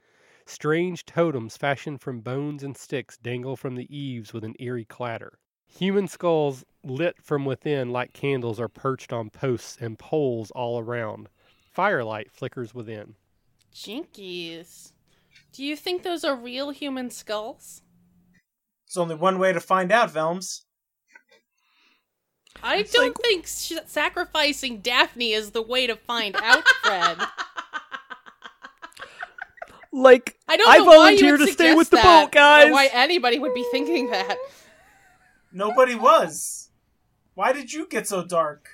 Strange 0.46 1.06
totems 1.06 1.58
fashioned 1.58 2.02
from 2.02 2.22
bones 2.22 2.64
and 2.64 2.76
sticks 2.76 3.18
dangle 3.18 3.56
from 3.56 3.76
the 3.76 3.96
eaves 3.96 4.34
with 4.34 4.44
an 4.44 4.56
eerie 4.60 4.86
clatter. 4.86 5.38
Human 5.68 6.08
skulls 6.08 6.66
lit 6.84 7.22
from 7.22 7.46
within 7.46 7.92
like 7.92 8.14
candles 8.14 8.60
are 8.60 8.68
perched 8.68 9.14
on 9.14 9.30
posts 9.30 9.78
and 9.80 10.00
poles 10.00 10.50
all 10.52 10.80
around. 10.80 11.30
Firelight 11.72 12.32
flickers 12.32 12.74
within. 12.74 13.16
Jinkies. 13.74 14.94
Do 15.54 15.64
you 15.64 15.76
think 15.76 16.02
those 16.02 16.24
are 16.24 16.36
real 16.36 16.72
human 16.72 17.12
skulls? 17.12 17.84
There's 18.88 18.98
only 18.98 19.16
one 19.16 19.38
way 19.38 19.54
to 19.54 19.60
find 19.60 19.92
out, 19.92 20.12
Velms. 20.12 20.64
I 22.62 22.84
don't 22.84 23.16
think 23.18 23.48
sh- 23.48 23.74
sacrificing 23.86 24.82
Daphne 24.82 25.32
is 25.32 25.52
the 25.52 25.62
way 25.62 25.88
to 25.88 25.96
find 25.96 26.36
out, 26.36 26.68
Fred. 26.84 27.18
Like 29.92 30.38
I 30.48 30.56
don't 30.56 30.70
I 30.70 30.78
know 30.78 30.86
why 30.86 30.92
you 30.92 31.18
volunteer 31.20 31.38
to 31.38 31.44
stay 31.46 31.52
suggest 31.52 31.78
with 31.78 31.90
the 31.90 31.96
that, 31.96 32.26
boat, 32.26 32.32
guys. 32.32 32.72
Why 32.72 32.90
anybody 32.94 33.40
would 33.40 33.56
be 33.56 33.66
thinking 33.72 34.12
that? 34.12 34.38
Nobody 35.52 35.96
was. 35.96 36.70
Why 37.34 37.54
did 37.54 37.74
you 37.74 37.88
get 37.88 38.08
so 38.08 38.24
dark? 38.24 38.68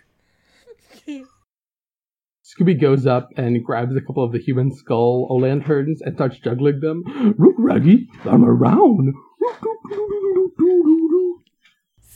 Scooby 1.08 2.79
goes 2.79 3.08
up 3.08 3.29
and 3.38 3.63
grabs 3.63 3.96
a 3.96 4.01
couple 4.01 4.24
of 4.24 4.32
the 4.34 4.39
human 4.39 4.74
skull 4.75 5.27
lanterns 5.39 6.01
and 6.01 6.15
starts 6.15 6.38
juggling 6.39 6.79
them. 6.82 7.03
Root 7.38 7.55
Raggy, 7.58 8.10
I'm 8.25 8.44
around. 8.44 9.13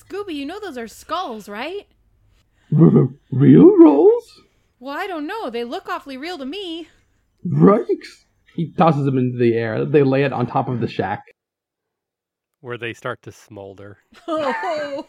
Scooby, 0.10 0.34
you 0.34 0.46
know 0.46 0.60
those 0.60 0.78
are 0.78 0.88
skulls, 0.88 1.48
right? 1.48 1.88
Real 2.72 3.78
rolls? 3.78 4.42
Well, 4.80 4.98
I 4.98 5.08
don't 5.08 5.28
know. 5.28 5.50
They 5.50 5.63
look 5.63 5.88
awfully 5.89 6.18
real 6.18 6.38
to 6.38 6.46
me. 6.46 6.88
Rikes. 7.46 8.25
He 8.56 8.72
tosses 8.74 9.06
them 9.06 9.18
into 9.18 9.38
the 9.38 9.54
air. 9.54 9.86
They 9.86 10.04
lay 10.04 10.24
it 10.24 10.34
on 10.34 10.48
top 10.48 10.68
of 10.68 10.80
the 10.80 10.88
shack. 10.88 11.24
Where 12.62 12.78
they 12.78 12.94
start 12.94 13.22
to 13.24 13.32
smolder. 13.32 14.00
Oh, 14.28 15.06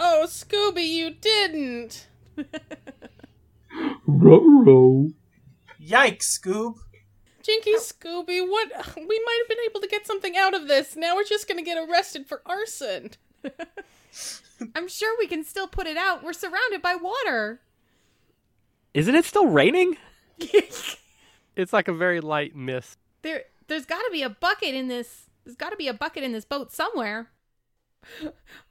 Oh, 0.00 0.24
Scooby, 0.28 0.86
you 0.86 1.10
didn't. 1.10 2.06
Ruh-roh. 4.06 5.08
Yikes, 5.84 6.38
Scoob. 6.38 6.74
Jinky 7.48 7.74
Scooby, 7.76 8.46
what? 8.46 8.68
We 8.96 9.22
might 9.24 9.38
have 9.42 9.48
been 9.48 9.64
able 9.64 9.80
to 9.80 9.88
get 9.88 10.06
something 10.06 10.36
out 10.36 10.52
of 10.54 10.68
this. 10.68 10.94
Now 10.96 11.16
we're 11.16 11.24
just 11.24 11.48
gonna 11.48 11.62
get 11.62 11.78
arrested 11.88 12.26
for 12.26 12.42
arson. 12.44 13.12
I'm 14.76 14.88
sure 14.88 15.16
we 15.18 15.26
can 15.26 15.44
still 15.44 15.66
put 15.66 15.86
it 15.86 15.96
out. 15.96 16.22
We're 16.22 16.32
surrounded 16.34 16.82
by 16.82 16.94
water. 16.96 17.60
Isn't 18.92 19.14
it 19.14 19.24
still 19.24 19.46
raining? 19.46 19.96
It's 21.56 21.72
like 21.72 21.88
a 21.88 21.92
very 21.92 22.20
light 22.20 22.54
mist. 22.54 22.98
there, 23.22 23.42
there's 23.66 23.84
got 23.84 23.98
to 24.02 24.10
be 24.12 24.22
a 24.22 24.30
bucket 24.30 24.74
in 24.76 24.86
this. 24.86 25.24
There's 25.44 25.56
got 25.56 25.70
to 25.70 25.76
be 25.76 25.88
a 25.88 25.92
bucket 25.92 26.22
in 26.22 26.30
this 26.32 26.44
boat 26.44 26.70
somewhere. 26.72 27.30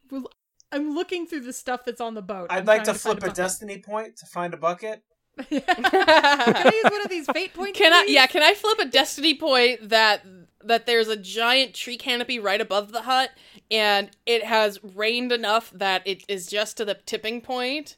Well, 0.10 0.30
I'm 0.72 0.96
looking 0.96 1.28
through 1.28 1.42
the 1.42 1.52
stuff 1.52 1.84
that's 1.86 2.00
on 2.00 2.14
the 2.14 2.22
boat. 2.22 2.48
I'd 2.50 2.60
I'm 2.60 2.66
like 2.66 2.84
to 2.84 2.92
trying 2.92 2.98
flip 2.98 3.18
a 3.18 3.22
bucket. 3.22 3.36
destiny 3.36 3.80
point 3.80 4.16
to 4.18 4.26
find 4.26 4.54
a 4.54 4.58
bucket. 4.58 5.04
can 5.50 5.64
I 5.86 6.72
use 6.74 6.92
one 6.92 7.02
of 7.02 7.10
these 7.10 7.28
fate 7.28 7.54
points? 7.54 7.78
Can 7.78 7.94
I? 7.94 8.06
Yeah, 8.08 8.28
can 8.28 8.44
I 8.44 8.54
flip 8.54 8.80
a 8.80 8.86
destiny 8.86 9.36
point 9.36 9.90
that 9.90 10.26
that 10.64 10.86
there's 10.86 11.08
a 11.08 11.16
giant 11.16 11.74
tree 11.74 11.98
canopy 11.98 12.40
right 12.40 12.60
above 12.60 12.92
the 12.92 13.04
hut, 13.04 13.32
and 13.72 14.10
it 14.26 14.44
has 14.44 14.84
rained 14.84 15.32
enough 15.32 15.72
that 15.72 16.02
it 16.06 16.24
is 16.28 16.48
just 16.48 16.78
to 16.78 16.86
the 16.86 16.96
tipping 17.06 17.42
point, 17.42 17.96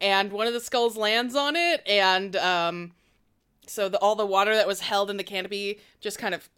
and 0.00 0.32
one 0.32 0.46
of 0.46 0.52
the 0.52 0.60
skulls 0.60 0.96
lands 0.96 1.34
on 1.34 1.56
it, 1.56 1.82
and 1.86 2.36
um, 2.36 2.92
so 3.66 3.88
the, 3.88 3.98
all 3.98 4.14
the 4.14 4.26
water 4.26 4.54
that 4.54 4.66
was 4.66 4.80
held 4.80 5.10
in 5.10 5.16
the 5.16 5.24
canopy 5.24 5.80
just 6.00 6.18
kind 6.18 6.34
of 6.34 6.48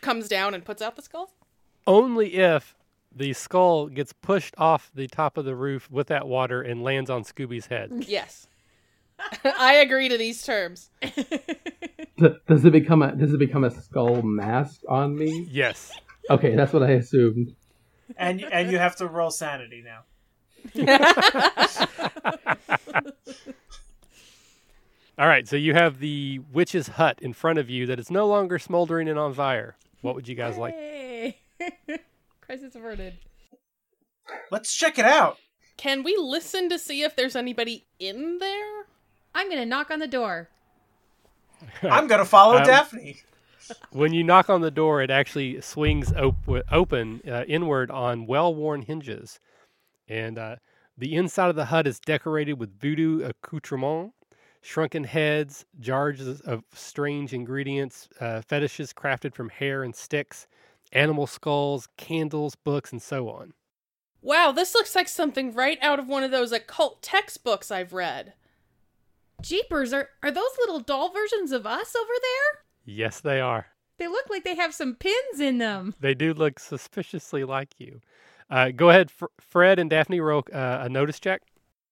comes 0.00 0.28
down 0.28 0.54
and 0.54 0.64
puts 0.64 0.82
out 0.82 0.96
the 0.96 1.02
skull. 1.02 1.32
Only 1.86 2.34
if 2.34 2.74
the 3.14 3.32
skull 3.32 3.88
gets 3.88 4.12
pushed 4.12 4.54
off 4.58 4.90
the 4.94 5.06
top 5.06 5.36
of 5.36 5.44
the 5.44 5.54
roof 5.54 5.90
with 5.90 6.06
that 6.08 6.26
water 6.26 6.62
and 6.62 6.82
lands 6.82 7.10
on 7.10 7.24
Scooby's 7.24 7.66
head. 7.66 8.04
Yes, 8.06 8.46
I 9.58 9.74
agree 9.74 10.08
to 10.08 10.16
these 10.16 10.42
terms. 10.42 10.90
Does 12.48 12.64
it 12.64 12.72
become 12.72 13.02
a 13.02 13.14
Does 13.14 13.32
it 13.32 13.38
become 13.38 13.64
a 13.64 13.70
skull 13.70 14.22
mask 14.22 14.80
on 14.88 15.16
me? 15.16 15.46
Yes. 15.50 15.92
Okay, 16.30 16.54
that's 16.54 16.72
what 16.72 16.82
I 16.82 16.92
assumed. 16.92 17.54
And 18.16 18.42
and 18.44 18.70
you 18.70 18.78
have 18.78 18.96
to 18.96 19.06
roll 19.06 19.30
sanity 19.30 19.82
now. 19.84 20.04
All 25.18 25.28
right, 25.28 25.46
so 25.46 25.56
you 25.56 25.74
have 25.74 25.98
the 25.98 26.40
witch's 26.52 26.88
hut 26.88 27.18
in 27.20 27.32
front 27.32 27.58
of 27.58 27.68
you 27.68 27.86
that 27.86 27.98
is 27.98 28.10
no 28.10 28.26
longer 28.26 28.58
smoldering 28.58 29.08
and 29.08 29.18
on 29.18 29.34
fire. 29.34 29.76
What 30.00 30.14
would 30.14 30.26
you 30.26 30.34
guys 30.34 30.56
like? 30.56 30.74
Crisis 32.40 32.74
averted. 32.74 33.18
Let's 34.50 34.74
check 34.74 34.98
it 34.98 35.04
out. 35.04 35.36
Can 35.76 36.02
we 36.02 36.16
listen 36.16 36.68
to 36.70 36.78
see 36.78 37.02
if 37.02 37.16
there's 37.16 37.36
anybody 37.36 37.86
in 37.98 38.38
there? 38.38 38.81
I'm 39.34 39.48
gonna 39.48 39.66
knock 39.66 39.90
on 39.90 39.98
the 39.98 40.06
door. 40.06 40.48
I'm 41.82 42.06
gonna 42.06 42.24
follow 42.24 42.56
Um, 42.58 42.64
Daphne. 42.64 43.16
When 43.90 44.12
you 44.12 44.24
knock 44.24 44.50
on 44.50 44.60
the 44.60 44.70
door, 44.70 45.00
it 45.02 45.10
actually 45.10 45.60
swings 45.60 46.12
op- 46.12 46.36
open 46.70 47.22
uh, 47.26 47.44
inward 47.46 47.90
on 47.90 48.26
well 48.26 48.54
worn 48.54 48.82
hinges. 48.82 49.38
And 50.08 50.36
uh, 50.38 50.56
the 50.98 51.14
inside 51.14 51.48
of 51.48 51.56
the 51.56 51.66
hut 51.66 51.86
is 51.86 52.00
decorated 52.00 52.54
with 52.54 52.78
voodoo 52.80 53.22
accoutrements, 53.22 54.14
shrunken 54.60 55.04
heads, 55.04 55.64
jars 55.78 56.40
of 56.42 56.64
strange 56.74 57.32
ingredients, 57.32 58.08
uh, 58.20 58.42
fetishes 58.42 58.92
crafted 58.92 59.34
from 59.34 59.48
hair 59.48 59.84
and 59.84 59.94
sticks, 59.94 60.46
animal 60.92 61.26
skulls, 61.26 61.88
candles, 61.96 62.56
books, 62.56 62.92
and 62.92 63.00
so 63.00 63.28
on. 63.28 63.54
Wow, 64.20 64.52
this 64.52 64.74
looks 64.74 64.94
like 64.94 65.08
something 65.08 65.52
right 65.54 65.78
out 65.80 65.98
of 65.98 66.08
one 66.08 66.22
of 66.24 66.30
those 66.30 66.52
occult 66.52 67.00
textbooks 67.02 67.70
I've 67.70 67.92
read. 67.92 68.34
Jeepers, 69.42 69.92
are 69.92 70.08
are 70.22 70.30
those 70.30 70.56
little 70.60 70.80
doll 70.80 71.12
versions 71.12 71.52
of 71.52 71.66
us 71.66 71.94
over 71.94 72.12
there? 72.22 72.62
Yes, 72.84 73.20
they 73.20 73.40
are. 73.40 73.66
They 73.98 74.08
look 74.08 74.30
like 74.30 74.44
they 74.44 74.56
have 74.56 74.74
some 74.74 74.94
pins 74.94 75.40
in 75.40 75.58
them. 75.58 75.94
They 76.00 76.14
do 76.14 76.32
look 76.34 76.58
suspiciously 76.58 77.44
like 77.44 77.74
you. 77.78 78.00
Uh, 78.50 78.70
go 78.70 78.90
ahead, 78.90 79.10
Fr- 79.10 79.26
Fred 79.40 79.78
and 79.78 79.88
Daphne, 79.88 80.20
roll 80.20 80.42
uh, 80.52 80.78
a 80.82 80.88
notice 80.88 81.20
check. 81.20 81.42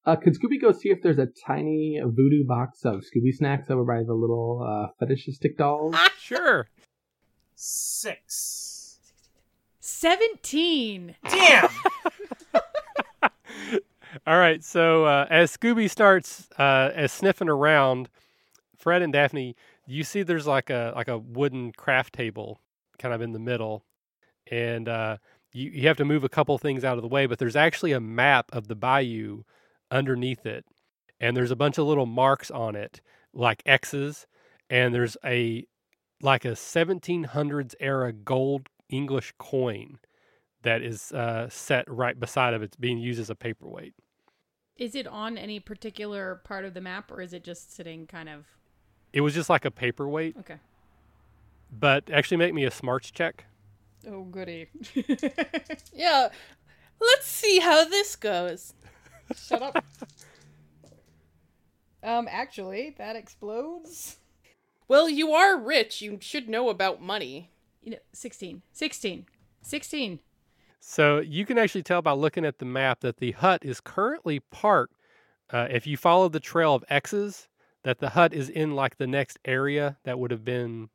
Uh, 0.06 0.16
could 0.16 0.34
Scooby 0.34 0.60
go 0.60 0.72
see 0.72 0.88
if 0.90 1.02
there's 1.02 1.18
a 1.18 1.28
tiny 1.46 2.00
voodoo 2.04 2.44
box 2.44 2.84
of 2.84 3.02
Scooby 3.04 3.34
snacks 3.34 3.70
over 3.70 3.84
by 3.84 4.02
the 4.02 4.14
little 4.14 4.62
uh, 4.62 4.92
fetishistic 4.98 5.56
dolls? 5.58 5.94
Sure. 6.18 6.68
Six. 7.56 8.98
Seventeen. 9.80 11.16
Damn. 11.28 11.68
All 14.26 14.38
right. 14.38 14.62
So 14.62 15.04
uh, 15.06 15.26
as 15.30 15.56
Scooby 15.56 15.90
starts 15.90 16.48
uh, 16.58 16.90
as 16.94 17.12
sniffing 17.12 17.48
around, 17.48 18.08
Fred 18.76 19.02
and 19.02 19.12
Daphne, 19.12 19.56
you 19.86 20.04
see 20.04 20.22
there's 20.22 20.46
like 20.46 20.70
a 20.70 20.92
like 20.94 21.08
a 21.08 21.18
wooden 21.18 21.72
craft 21.72 22.14
table 22.14 22.60
kind 22.98 23.14
of 23.14 23.22
in 23.22 23.32
the 23.32 23.38
middle, 23.38 23.84
and 24.50 24.88
uh, 24.88 25.16
you 25.52 25.70
you 25.70 25.88
have 25.88 25.96
to 25.98 26.04
move 26.04 26.22
a 26.24 26.28
couple 26.28 26.56
things 26.58 26.84
out 26.84 26.96
of 26.96 27.02
the 27.02 27.08
way. 27.08 27.26
But 27.26 27.38
there's 27.38 27.56
actually 27.56 27.92
a 27.92 28.00
map 28.00 28.50
of 28.52 28.68
the 28.68 28.76
bayou 28.76 29.42
underneath 29.90 30.46
it, 30.46 30.64
and 31.18 31.36
there's 31.36 31.50
a 31.50 31.56
bunch 31.56 31.78
of 31.78 31.86
little 31.86 32.06
marks 32.06 32.50
on 32.50 32.76
it 32.76 33.00
like 33.32 33.62
X's, 33.66 34.26
and 34.68 34.94
there's 34.94 35.16
a 35.24 35.66
like 36.22 36.44
a 36.44 36.52
1700s 36.52 37.74
era 37.80 38.12
gold 38.12 38.68
English 38.90 39.32
coin 39.38 39.98
that 40.62 40.82
is 40.82 41.12
uh, 41.12 41.48
set 41.48 41.84
right 41.88 42.20
beside 42.20 42.52
of 42.54 42.62
it. 42.62 42.66
It's 42.66 42.76
being 42.76 42.98
used 42.98 43.20
as 43.20 43.30
a 43.30 43.34
paperweight. 43.34 43.94
Is 44.80 44.94
it 44.94 45.06
on 45.06 45.36
any 45.38 45.60
particular 45.60 46.40
part 46.42 46.64
of 46.64 46.72
the 46.74 46.80
map, 46.80 47.12
or 47.12 47.20
is 47.20 47.32
it 47.34 47.44
just 47.44 47.70
sitting 47.72 48.06
kind 48.06 48.28
of? 48.30 48.46
It 49.12 49.20
was 49.20 49.34
just 49.34 49.50
like 49.50 49.66
a 49.66 49.70
paperweight, 49.70 50.36
Okay. 50.40 50.56
but 51.70 52.08
actually 52.10 52.38
make 52.38 52.54
me 52.54 52.64
a 52.64 52.70
smarts 52.70 53.10
check. 53.10 53.44
Oh 54.08 54.22
goody. 54.24 54.68
Yeah, 55.94 56.30
let's 56.98 57.26
see 57.26 57.58
how 57.58 57.84
this 57.84 58.16
goes. 58.16 58.72
Shut 59.36 59.60
up. 59.62 59.84
um, 62.02 62.26
actually, 62.30 62.94
that 62.96 63.16
explodes. 63.16 64.16
Well, 64.88 65.10
you 65.10 65.32
are 65.32 65.58
rich. 65.58 66.00
You 66.00 66.16
should 66.20 66.48
know 66.48 66.70
about 66.70 67.02
money. 67.02 67.50
You 67.82 67.92
know, 67.92 67.98
16. 68.14 68.62
16. 68.72 69.26
16. 69.62 70.20
So 70.80 71.20
you 71.20 71.44
can 71.44 71.58
actually 71.58 71.82
tell 71.82 72.02
by 72.02 72.12
looking 72.12 72.44
at 72.44 72.58
the 72.58 72.64
map 72.64 73.00
that 73.00 73.18
the 73.18 73.32
hut 73.32 73.64
is 73.64 73.80
currently 73.80 74.40
parked. 74.50 74.94
Uh, 75.52 75.68
if 75.70 75.86
you 75.86 75.96
follow 75.96 76.28
the 76.28 76.40
trail 76.40 76.74
of 76.74 76.84
X's, 76.88 77.48
that 77.82 77.98
the 77.98 78.10
hut 78.10 78.32
is 78.32 78.48
in 78.48 78.74
like 78.74 78.96
the 78.96 79.06
next 79.06 79.38
area 79.44 79.96
that 80.04 80.18
would 80.18 80.30
have 80.30 80.44
been 80.44 80.88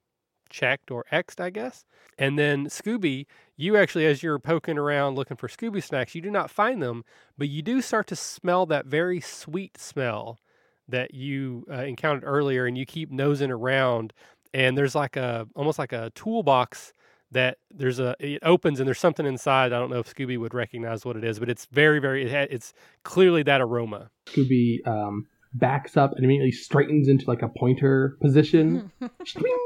checked 0.49 0.91
or 0.91 1.05
X'd, 1.11 1.41
I 1.41 1.49
guess. 1.49 1.85
And 2.17 2.37
then 2.37 2.67
Scooby, 2.67 3.25
you 3.57 3.75
actually, 3.77 4.05
as 4.05 4.21
you're 4.23 4.39
poking 4.39 4.77
around 4.77 5.15
looking 5.15 5.37
for 5.37 5.47
Scooby 5.47 5.83
snacks, 5.83 6.15
you 6.15 6.21
do 6.21 6.31
not 6.31 6.51
find 6.51 6.81
them, 6.81 7.03
but 7.37 7.49
you 7.49 7.61
do 7.61 7.81
start 7.81 8.07
to 8.07 8.15
smell 8.15 8.65
that 8.67 8.85
very 8.85 9.19
sweet 9.19 9.77
smell 9.77 10.39
that 10.87 11.13
you 11.13 11.65
uh, 11.69 11.81
encountered 11.81 12.23
earlier, 12.25 12.65
and 12.65 12.77
you 12.77 12.85
keep 12.85 13.11
nosing 13.11 13.51
around, 13.51 14.13
and 14.53 14.77
there's 14.77 14.93
like 14.93 15.17
a 15.17 15.47
almost 15.55 15.79
like 15.79 15.91
a 15.91 16.11
toolbox 16.13 16.93
that 17.35 17.57
there's 17.71 17.99
a 17.99 18.15
it 18.19 18.39
opens 18.43 18.79
and 18.79 18.87
there's 18.87 18.99
something 18.99 19.25
inside. 19.25 19.71
I 19.71 19.79
don't 19.79 19.89
know 19.89 19.99
if 19.99 20.13
Scooby 20.13 20.37
would 20.37 20.53
recognize 20.53 21.05
what 21.05 21.15
it 21.15 21.23
is, 21.23 21.39
but 21.39 21.49
it's 21.49 21.65
very 21.67 21.99
very 21.99 22.25
it 22.25 22.31
ha- 22.31 22.47
it's 22.49 22.73
clearly 23.03 23.43
that 23.43 23.61
aroma. 23.61 24.09
Scooby 24.27 24.85
um, 24.87 25.27
backs 25.53 25.95
up 25.95 26.13
and 26.15 26.25
immediately 26.25 26.51
straightens 26.51 27.07
into 27.07 27.25
like 27.27 27.41
a 27.41 27.49
pointer 27.49 28.17
position. 28.21 28.91
Swing. 29.25 29.57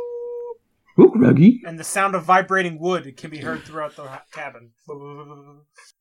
Look, 0.98 1.14
Reggie. 1.16 1.62
And 1.66 1.80
the 1.80 1.86
sound 1.86 2.14
of 2.14 2.24
vibrating 2.26 2.78
wood 2.78 3.16
can 3.16 3.30
be 3.30 3.38
heard 3.38 3.64
throughout 3.64 3.96
the 3.96 4.10
cabin. 4.34 4.72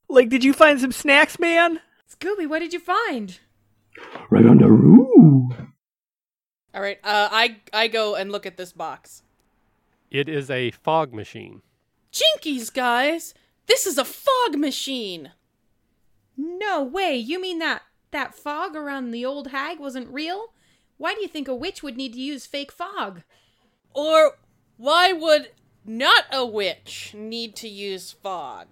Like, 0.08 0.28
did 0.28 0.42
you 0.42 0.52
find 0.52 0.80
some 0.80 0.90
snacks, 0.90 1.38
man? 1.38 1.80
Scooby, 2.12 2.48
what 2.48 2.58
did 2.58 2.72
you 2.72 2.80
find? 2.80 3.38
Right 4.28 4.44
on 4.44 4.58
the 4.58 4.66
roof. 4.68 5.52
All 6.74 6.82
right, 6.82 6.98
uh, 7.04 7.28
I 7.30 7.56
I 7.72 7.88
go 7.88 8.14
and 8.14 8.32
look 8.32 8.44
at 8.44 8.56
this 8.56 8.72
box. 8.72 9.22
It 10.10 10.28
is 10.28 10.50
a 10.50 10.70
fog 10.70 11.12
machine. 11.12 11.62
Jinkies, 12.12 12.72
guys! 12.72 13.34
This 13.66 13.86
is 13.86 13.98
a 13.98 14.04
fog 14.04 14.56
machine! 14.56 15.32
No 16.36 16.82
way. 16.82 17.16
You 17.16 17.40
mean 17.40 17.58
that 17.58 17.82
that 18.10 18.34
fog 18.34 18.74
around 18.74 19.10
the 19.10 19.24
old 19.24 19.48
hag 19.48 19.78
wasn't 19.78 20.08
real? 20.08 20.54
Why 20.96 21.14
do 21.14 21.20
you 21.20 21.28
think 21.28 21.46
a 21.46 21.54
witch 21.54 21.82
would 21.82 21.96
need 21.96 22.14
to 22.14 22.20
use 22.20 22.46
fake 22.46 22.72
fog? 22.72 23.22
Or 23.92 24.38
why 24.76 25.12
would 25.12 25.50
not 25.84 26.24
a 26.32 26.46
witch 26.46 27.12
need 27.14 27.54
to 27.56 27.68
use 27.68 28.12
fog? 28.12 28.68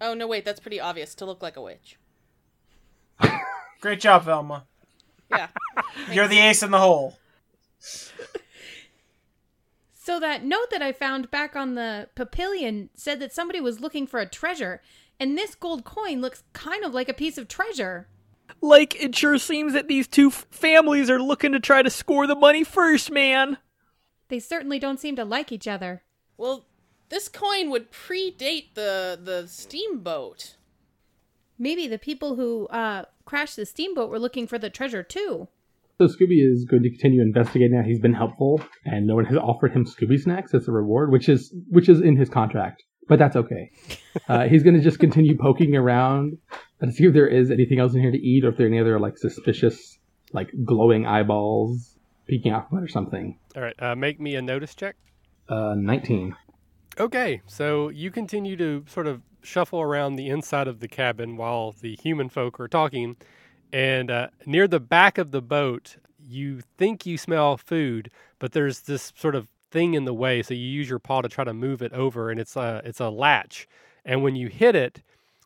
Oh, 0.00 0.14
no, 0.14 0.26
wait, 0.26 0.44
that's 0.44 0.60
pretty 0.60 0.80
obvious 0.80 1.14
to 1.16 1.26
look 1.26 1.42
like 1.42 1.56
a 1.56 1.62
witch. 1.62 1.98
Great 3.80 4.00
job, 4.00 4.24
Velma. 4.24 4.64
Yeah. 5.30 5.48
You're 6.10 6.28
the 6.28 6.38
ace 6.38 6.62
in 6.62 6.70
the 6.70 6.78
hole. 6.78 7.18
So 10.10 10.18
that 10.18 10.44
note 10.44 10.70
that 10.72 10.82
I 10.82 10.90
found 10.90 11.30
back 11.30 11.54
on 11.54 11.76
the 11.76 12.08
papillion 12.16 12.88
said 12.94 13.20
that 13.20 13.32
somebody 13.32 13.60
was 13.60 13.78
looking 13.78 14.08
for 14.08 14.18
a 14.18 14.28
treasure, 14.28 14.82
and 15.20 15.38
this 15.38 15.54
gold 15.54 15.84
coin 15.84 16.20
looks 16.20 16.42
kind 16.52 16.84
of 16.84 16.92
like 16.92 17.08
a 17.08 17.14
piece 17.14 17.38
of 17.38 17.46
treasure. 17.46 18.08
Like, 18.60 19.00
it 19.00 19.14
sure 19.14 19.38
seems 19.38 19.72
that 19.72 19.86
these 19.86 20.08
two 20.08 20.26
f- 20.26 20.46
families 20.50 21.08
are 21.10 21.22
looking 21.22 21.52
to 21.52 21.60
try 21.60 21.82
to 21.82 21.90
score 21.90 22.26
the 22.26 22.34
money 22.34 22.64
first, 22.64 23.12
man. 23.12 23.58
They 24.26 24.40
certainly 24.40 24.80
don't 24.80 24.98
seem 24.98 25.14
to 25.14 25.24
like 25.24 25.52
each 25.52 25.68
other. 25.68 26.02
Well, 26.36 26.66
this 27.08 27.28
coin 27.28 27.70
would 27.70 27.92
predate 27.92 28.74
the 28.74 29.16
the 29.22 29.46
steamboat. 29.46 30.56
Maybe 31.56 31.86
the 31.86 31.98
people 31.98 32.34
who 32.34 32.66
uh, 32.66 33.04
crashed 33.24 33.54
the 33.54 33.64
steamboat 33.64 34.10
were 34.10 34.18
looking 34.18 34.48
for 34.48 34.58
the 34.58 34.70
treasure 34.70 35.04
too. 35.04 35.46
So 36.00 36.06
Scooby 36.06 36.42
is 36.42 36.64
going 36.64 36.82
to 36.82 36.88
continue 36.88 37.20
investigating 37.20 37.76
that. 37.76 37.84
He's 37.84 38.00
been 38.00 38.14
helpful, 38.14 38.62
and 38.86 39.06
no 39.06 39.16
one 39.16 39.26
has 39.26 39.36
offered 39.36 39.72
him 39.72 39.84
Scooby 39.84 40.18
snacks 40.18 40.54
as 40.54 40.66
a 40.66 40.72
reward, 40.72 41.12
which 41.12 41.28
is 41.28 41.54
which 41.68 41.90
is 41.90 42.00
in 42.00 42.16
his 42.16 42.30
contract. 42.30 42.84
But 43.06 43.18
that's 43.18 43.36
okay. 43.36 43.70
Uh, 44.28 44.48
he's 44.48 44.64
going 44.64 44.74
to 44.74 44.82
just 44.82 44.98
continue 44.98 45.36
poking 45.36 45.76
around 45.76 46.36
and 46.80 46.92
see 46.92 47.04
if 47.04 47.12
there 47.12 47.28
is 47.28 47.50
anything 47.50 47.78
else 47.78 47.94
in 47.94 48.00
here 48.00 48.10
to 48.10 48.18
eat, 48.18 48.44
or 48.44 48.48
if 48.48 48.56
there 48.56 48.66
are 48.66 48.68
any 48.68 48.80
other 48.80 48.98
like 48.98 49.16
suspicious, 49.18 49.98
like 50.32 50.50
glowing 50.64 51.06
eyeballs 51.06 51.96
peeking 52.26 52.50
out 52.50 52.68
from 52.68 52.78
it 52.78 52.82
or 52.82 52.88
something. 52.88 53.38
All 53.54 53.62
right, 53.62 53.74
uh, 53.80 53.94
make 53.94 54.18
me 54.20 54.34
a 54.36 54.42
notice 54.42 54.74
check. 54.74 54.96
Uh, 55.48 55.74
Nineteen. 55.76 56.34
Okay, 56.98 57.42
so 57.46 57.88
you 57.88 58.10
continue 58.10 58.56
to 58.56 58.84
sort 58.88 59.06
of 59.06 59.22
shuffle 59.42 59.80
around 59.80 60.16
the 60.16 60.28
inside 60.28 60.66
of 60.66 60.80
the 60.80 60.88
cabin 60.88 61.36
while 61.36 61.72
the 61.72 61.96
human 62.02 62.28
folk 62.28 62.58
are 62.58 62.68
talking, 62.68 63.16
and 63.72 64.10
uh, 64.10 64.28
near 64.46 64.68
the 64.68 64.80
back 64.80 65.18
of 65.18 65.30
the 65.30 65.42
boat, 65.42 65.96
you 66.18 66.60
think 66.76 67.06
you 67.06 67.18
smell 67.18 67.56
food, 67.56 68.10
but 68.38 68.52
there's 68.52 68.80
this 68.80 69.12
sort 69.16 69.34
of 69.34 69.48
thing 69.70 69.94
in 69.94 70.04
the 70.04 70.14
way, 70.14 70.42
so 70.42 70.54
you 70.54 70.66
use 70.66 70.88
your 70.88 70.98
paw 70.98 71.20
to 71.20 71.28
try 71.28 71.44
to 71.44 71.54
move 71.54 71.82
it 71.82 71.92
over, 71.92 72.30
and 72.30 72.40
it's 72.40 72.56
a 72.56 72.82
it's 72.84 73.00
a 73.00 73.08
latch, 73.08 73.68
and 74.04 74.22
when 74.22 74.36
you 74.36 74.48
hit 74.48 74.74
it, 74.74 75.02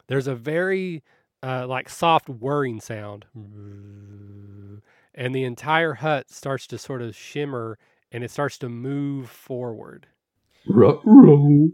there's 0.06 0.26
a 0.26 0.34
very 0.34 1.02
uh, 1.42 1.66
like 1.66 1.88
soft 1.88 2.28
whirring 2.28 2.80
sound, 2.80 3.26
and 3.34 5.34
the 5.34 5.44
entire 5.44 5.94
hut 5.94 6.30
starts 6.30 6.66
to 6.66 6.78
sort 6.78 7.02
of 7.02 7.14
shimmer, 7.14 7.78
and 8.10 8.24
it 8.24 8.30
starts 8.30 8.58
to 8.58 8.68
move 8.68 9.28
forward. 9.28 10.06
Ruh-roh. 10.66 11.68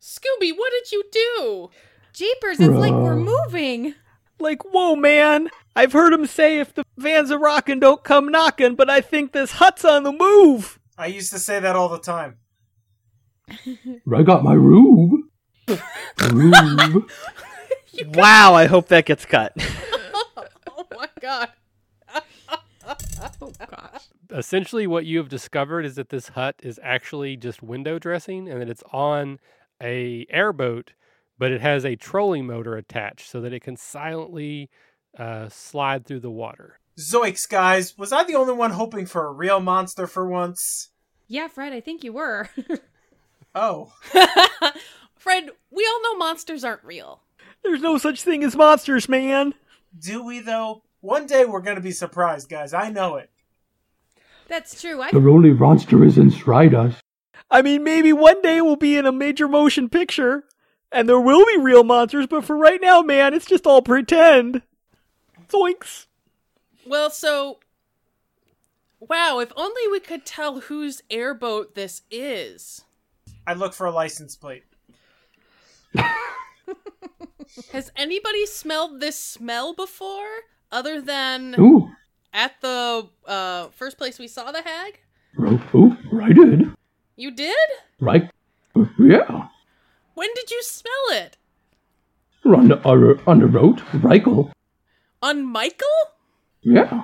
Scooby, 0.00 0.52
what 0.56 0.72
did 0.72 0.90
you 0.90 1.04
do? 1.12 1.70
Jeepers, 2.12 2.60
it's 2.60 2.74
like 2.74 2.92
we're 2.92 3.16
moving. 3.16 3.94
Like, 4.42 4.62
whoa, 4.64 4.96
man. 4.96 5.48
I've 5.74 5.92
heard 5.92 6.12
him 6.12 6.26
say 6.26 6.58
if 6.58 6.74
the 6.74 6.84
vans 6.98 7.30
are 7.30 7.38
rockin', 7.38 7.80
don't 7.80 8.04
come 8.04 8.28
knockin', 8.28 8.74
but 8.74 8.90
I 8.90 9.00
think 9.00 9.32
this 9.32 9.52
hut's 9.52 9.84
on 9.84 10.02
the 10.02 10.12
move. 10.12 10.78
I 10.98 11.06
used 11.06 11.32
to 11.32 11.38
say 11.38 11.60
that 11.60 11.76
all 11.76 11.88
the 11.88 11.98
time. 11.98 12.36
I 13.48 14.22
got 14.22 14.44
my 14.44 14.54
roof. 14.54 15.20
Roof. 16.32 17.04
Wow, 18.06 18.54
I 18.54 18.66
hope 18.66 18.88
that 18.88 19.04
gets 19.04 19.26
cut. 19.26 19.52
Oh 20.66 20.86
my 20.96 21.08
god. 21.20 21.50
Oh 23.40 23.52
gosh. 23.70 24.04
essentially 24.30 24.86
what 24.86 25.04
you 25.04 25.18
have 25.18 25.28
discovered 25.28 25.84
is 25.84 25.96
that 25.96 26.08
this 26.08 26.28
hut 26.28 26.56
is 26.62 26.80
actually 26.82 27.36
just 27.36 27.62
window 27.62 27.98
dressing 27.98 28.48
and 28.48 28.62
that 28.62 28.70
it's 28.70 28.82
on 28.92 29.38
a 29.82 30.26
airboat 30.30 30.94
but 31.42 31.50
it 31.50 31.60
has 31.60 31.84
a 31.84 31.96
trolling 31.96 32.46
motor 32.46 32.76
attached 32.76 33.28
so 33.28 33.40
that 33.40 33.52
it 33.52 33.64
can 33.64 33.76
silently 33.76 34.70
uh, 35.18 35.48
slide 35.48 36.06
through 36.06 36.20
the 36.20 36.30
water 36.30 36.78
Zoinks, 36.96 37.48
guys. 37.48 37.98
Was 37.98 38.12
I 38.12 38.22
the 38.22 38.36
only 38.36 38.52
one 38.52 38.70
hoping 38.70 39.06
for 39.06 39.26
a 39.26 39.32
real 39.32 39.58
monster 39.58 40.06
for 40.06 40.24
once? 40.28 40.90
Yeah, 41.26 41.48
Fred, 41.48 41.72
I 41.72 41.80
think 41.80 42.04
you 42.04 42.12
were. 42.12 42.48
Oh. 43.54 43.92
Fred, 45.16 45.50
we 45.70 45.84
all 45.84 46.02
know 46.02 46.16
monsters 46.16 46.64
aren't 46.64 46.84
real. 46.84 47.20
There's 47.62 47.82
no 47.82 47.98
such 47.98 48.22
thing 48.22 48.42
as 48.44 48.56
monsters, 48.56 49.10
man. 49.10 49.52
Do 49.98 50.24
we, 50.24 50.40
though? 50.40 50.84
One 51.02 51.26
day 51.26 51.44
we're 51.44 51.60
gonna 51.60 51.82
be 51.82 51.90
surprised, 51.90 52.48
guys. 52.48 52.72
I 52.72 52.88
know 52.88 53.16
it. 53.16 53.28
That's 54.48 54.80
true. 54.80 55.02
I 55.02 55.10
the 55.10 55.18
only 55.18 55.52
monster 55.52 56.02
is 56.02 56.16
inside 56.16 56.74
us. 56.74 56.94
I 57.50 57.60
mean, 57.60 57.84
maybe 57.84 58.14
one 58.14 58.40
day 58.40 58.62
we'll 58.62 58.76
be 58.76 58.96
in 58.96 59.04
a 59.04 59.12
major 59.12 59.48
motion 59.48 59.90
picture, 59.90 60.44
and 60.92 61.08
there 61.08 61.20
will 61.20 61.44
be 61.46 61.58
real 61.58 61.84
monsters, 61.84 62.26
but 62.26 62.44
for 62.44 62.56
right 62.56 62.80
now, 62.80 63.02
man, 63.02 63.34
it's 63.34 63.46
just 63.46 63.66
all 63.66 63.82
pretend. 63.82 64.62
Zoinks. 65.48 66.06
Well, 66.86 67.10
so. 67.10 67.58
Wow, 69.00 69.40
if 69.40 69.52
only 69.56 69.82
we 69.90 69.98
could 70.00 70.24
tell 70.24 70.60
whose 70.60 71.02
airboat 71.10 71.74
this 71.74 72.02
is. 72.10 72.84
I 73.46 73.54
look 73.54 73.74
for 73.74 73.86
a 73.86 73.90
license 73.90 74.36
plate. 74.36 74.64
Has 77.72 77.90
anybody 77.96 78.46
smelled 78.46 79.00
this 79.00 79.18
smell 79.18 79.74
before? 79.74 80.28
Other 80.70 81.00
than 81.02 81.54
Ooh, 81.58 81.90
at 82.32 82.52
the 82.62 83.08
uh, 83.26 83.68
first 83.68 83.98
place 83.98 84.18
we 84.18 84.26
saw 84.28 84.52
the 84.52 84.62
hag? 84.62 85.00
ro- 85.36 85.60
ooh, 85.74 85.96
I 86.18 86.32
did. 86.32 86.72
You 87.16 87.30
did? 87.30 87.68
Right? 88.00 88.30
Yeah. 88.98 89.48
When 90.14 90.28
did 90.34 90.50
you 90.50 90.62
smell 90.62 90.92
it? 91.10 91.36
On 92.44 92.68
the, 92.68 92.76
uh, 92.86 93.30
on 93.30 93.38
the 93.38 93.46
road, 93.46 93.78
Reichel. 93.92 94.50
On 95.22 95.44
Michael? 95.44 95.86
Yeah. 96.62 97.02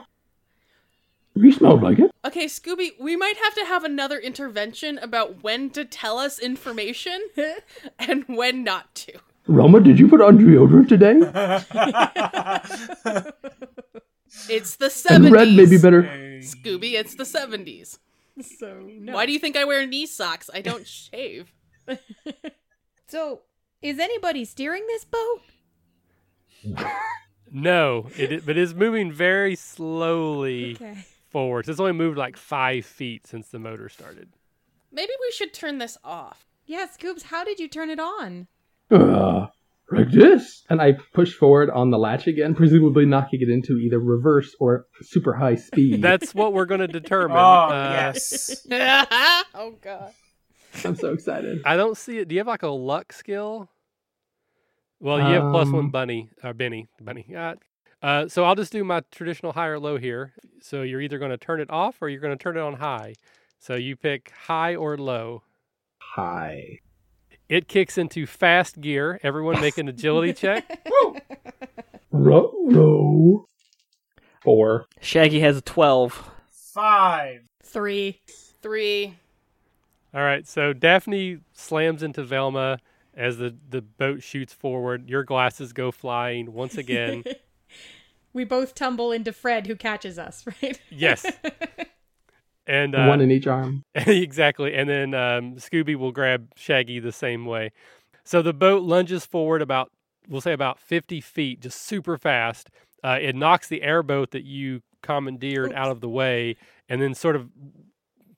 He 1.35 1.53
smelled 1.53 1.83
like 1.83 2.01
it. 2.01 2.11
Okay, 2.25 2.47
Scooby, 2.47 2.99
we 2.99 3.17
might 3.17 3.37
have 3.37 3.55
to 3.55 3.65
have 3.65 3.85
another 3.85 4.19
intervention 4.19 4.99
about 4.99 5.43
when 5.45 5.71
to 5.71 5.85
tell 5.85 6.19
us 6.19 6.39
information 6.39 7.21
and 7.99 8.25
when 8.27 8.65
not 8.65 8.93
to. 8.97 9.13
Roma, 9.47 9.81
did 9.81 9.99
you 9.99 10.09
put 10.09 10.21
on 10.21 10.39
deodorant 10.39 10.89
today? 10.89 11.21
It's 14.51 14.77
the 14.77 14.87
70s. 14.87 15.11
and 15.15 15.31
red 15.31 15.49
may 15.49 15.67
be 15.67 15.79
better. 15.79 16.03
Scooby, 16.41 16.93
it's 16.93 17.15
the 17.15 17.25
70s. 17.25 17.99
so 18.43 18.81
no. 18.87 19.15
Why 19.15 19.27
do 19.27 19.33
you 19.33 19.39
think 19.39 19.57
I 19.57 19.65
wear 19.65 19.87
knee 19.87 20.07
socks? 20.07 20.51
I 20.53 20.61
don't 20.61 20.87
shave. 20.87 21.53
So, 23.09 23.41
is 23.83 23.99
anybody 23.99 24.45
steering 24.45 24.87
this 24.87 25.05
boat? 25.05 25.41
no 27.51 28.09
it, 28.17 28.33
i- 28.33 28.41
but 28.45 28.57
it's 28.59 28.75
moving 28.75 29.11
very 29.13 29.55
slowly 29.55 30.75
Okay. 30.75 30.99
forward 31.31 31.69
it's 31.69 31.79
only 31.81 31.93
moved 31.93 32.19
like 32.19 32.37
five 32.37 32.85
feet 32.85 33.27
since 33.27 33.49
the 33.49 33.59
motor 33.59 33.89
started 33.89 34.29
Maybe 34.91 35.13
we 35.21 35.31
should 35.33 35.53
turn 35.53 35.77
this 35.77 35.99
off. 36.03 36.47
Yeah, 36.65 36.87
Scoops, 36.87 37.25
how 37.25 37.45
did 37.45 37.61
you 37.61 37.69
turn 37.69 37.91
it 37.91 38.01
on? 38.01 38.47
Uh, 38.91 39.49
like 39.93 40.11
this. 40.11 40.65
And 40.71 40.81
I 40.81 40.95
push 41.13 41.35
forward 41.35 41.69
on 41.69 41.91
the 41.91 41.99
latch 41.99 42.27
again, 42.27 42.55
presumably 42.55 43.05
knocking 43.05 43.43
it 43.43 43.51
into 43.51 43.75
either 43.77 43.99
reverse 44.01 44.57
or 44.59 44.87
super 45.03 45.35
high 45.35 45.57
speed. 45.57 46.01
that's 46.01 46.35
what 46.35 46.55
we're 46.55 46.65
going 46.65 46.81
to 46.81 46.89
determine 46.89 47.37
Oh, 47.39 47.69
Uh, 47.69 47.91
yes. 48.15 48.67
oh 48.71 49.75
god. 49.83 50.13
I'm 50.85 50.97
so 50.97 51.13
excited. 51.13 51.61
I 51.65 51.77
don't 51.77 51.97
see 51.97 52.19
it. 52.19 52.29
Do 52.29 52.35
you 52.35 52.41
have 52.41 52.47
like 52.47 52.63
a 52.63 52.69
luck 52.69 53.13
skill? 53.13 53.69
Well, 55.01 55.19
you 55.19 55.35
have 55.41 55.53
plus 55.53 55.69
one 55.71 55.85
Um, 55.87 55.91
bunny, 55.91 56.31
or 56.43 56.53
Benny, 56.55 56.89
bunny. 57.01 57.27
Uh, 57.37 57.55
uh, 58.03 58.27
so 58.29 58.45
I'll 58.45 58.57
just 58.57 58.73
do 58.73 58.83
my 58.83 59.03
traditional 59.13 59.53
high 59.53 59.69
or 59.69 59.79
low 59.79 59.97
here. 59.97 60.33
So 60.61 60.83
you're 60.83 61.01
either 61.01 61.19
going 61.19 61.31
to 61.31 61.37
turn 61.37 61.61
it 61.61 61.71
off 61.71 62.03
or 62.03 62.09
you're 62.09 62.21
going 62.21 62.37
to 62.37 62.43
turn 62.43 62.57
it 62.57 62.61
on 62.61 62.75
high. 62.75 63.15
So 63.61 63.75
you 63.77 63.95
pick 63.97 64.33
high 64.47 64.75
or 64.75 64.97
low. 64.97 65.43
high. 65.99 66.79
It 67.49 67.67
kicks 67.69 67.97
into 67.97 68.27
fast 68.27 68.81
gear. 68.81 69.19
Everyone 69.23 69.61
make 69.61 69.79
an 69.79 69.89
agility 69.89 70.33
check. 70.35 70.87
Row. 72.11 73.47
Four. 74.43 74.87
Shaggy 75.01 75.41
has 75.41 75.57
a 75.59 75.63
12. 75.63 76.31
Five. 76.75 77.49
Three. 77.63 78.21
Three. 78.63 79.17
All 80.15 80.23
right, 80.23 80.47
so 80.47 80.73
Daphne 80.73 81.39
slams 81.53 82.03
into 82.03 82.23
Velma 82.25 82.79
as 83.15 83.39
the, 83.39 83.55
the 83.69 83.83
boat 83.83 84.23
shoots 84.23 84.53
forward. 84.53 85.09
Your 85.09 85.23
glasses 85.23 85.73
go 85.73 85.91
flying 85.91 86.53
once 86.53 86.77
again. 86.77 87.25
We 88.33 88.45
both 88.45 88.75
tumble 88.75 89.11
into 89.11 89.33
Fred, 89.33 89.67
who 89.67 89.75
catches 89.75 90.19
us, 90.19 90.45
right? 90.63 90.81
yes. 90.91 91.27
And 92.67 92.95
uh, 92.95 93.07
One 93.07 93.21
in 93.21 93.31
each 93.31 93.47
arm. 93.47 93.83
exactly. 93.95 94.75
And 94.75 94.89
then 94.89 95.15
um, 95.15 95.57
Scooby 95.57 95.97
will 95.97 96.13
grab 96.13 96.53
Shaggy 96.55 97.01
the 97.01 97.13
same 97.13 97.47
way. 97.47 97.73
So 98.25 98.43
the 98.43 98.53
boat 98.53 98.83
lunges 98.83 99.25
forward 99.25 99.63
about, 99.63 99.91
we'll 100.29 100.43
say 100.43 100.53
about 100.53 100.79
50 100.79 101.21
feet, 101.21 101.61
just 101.61 101.83
super 101.83 102.19
fast. 102.19 102.69
Uh, 103.03 103.19
it 103.21 103.35
knocks 103.35 103.69
the 103.69 103.83
airboat 103.83 104.33
that 104.33 104.45
you 104.45 104.83
commandeered 105.03 105.73
out 105.73 105.91
of 105.91 106.01
the 106.01 106.09
way 106.09 106.57
and 106.89 107.01
then 107.01 107.15
sort 107.15 107.37
of 107.37 107.49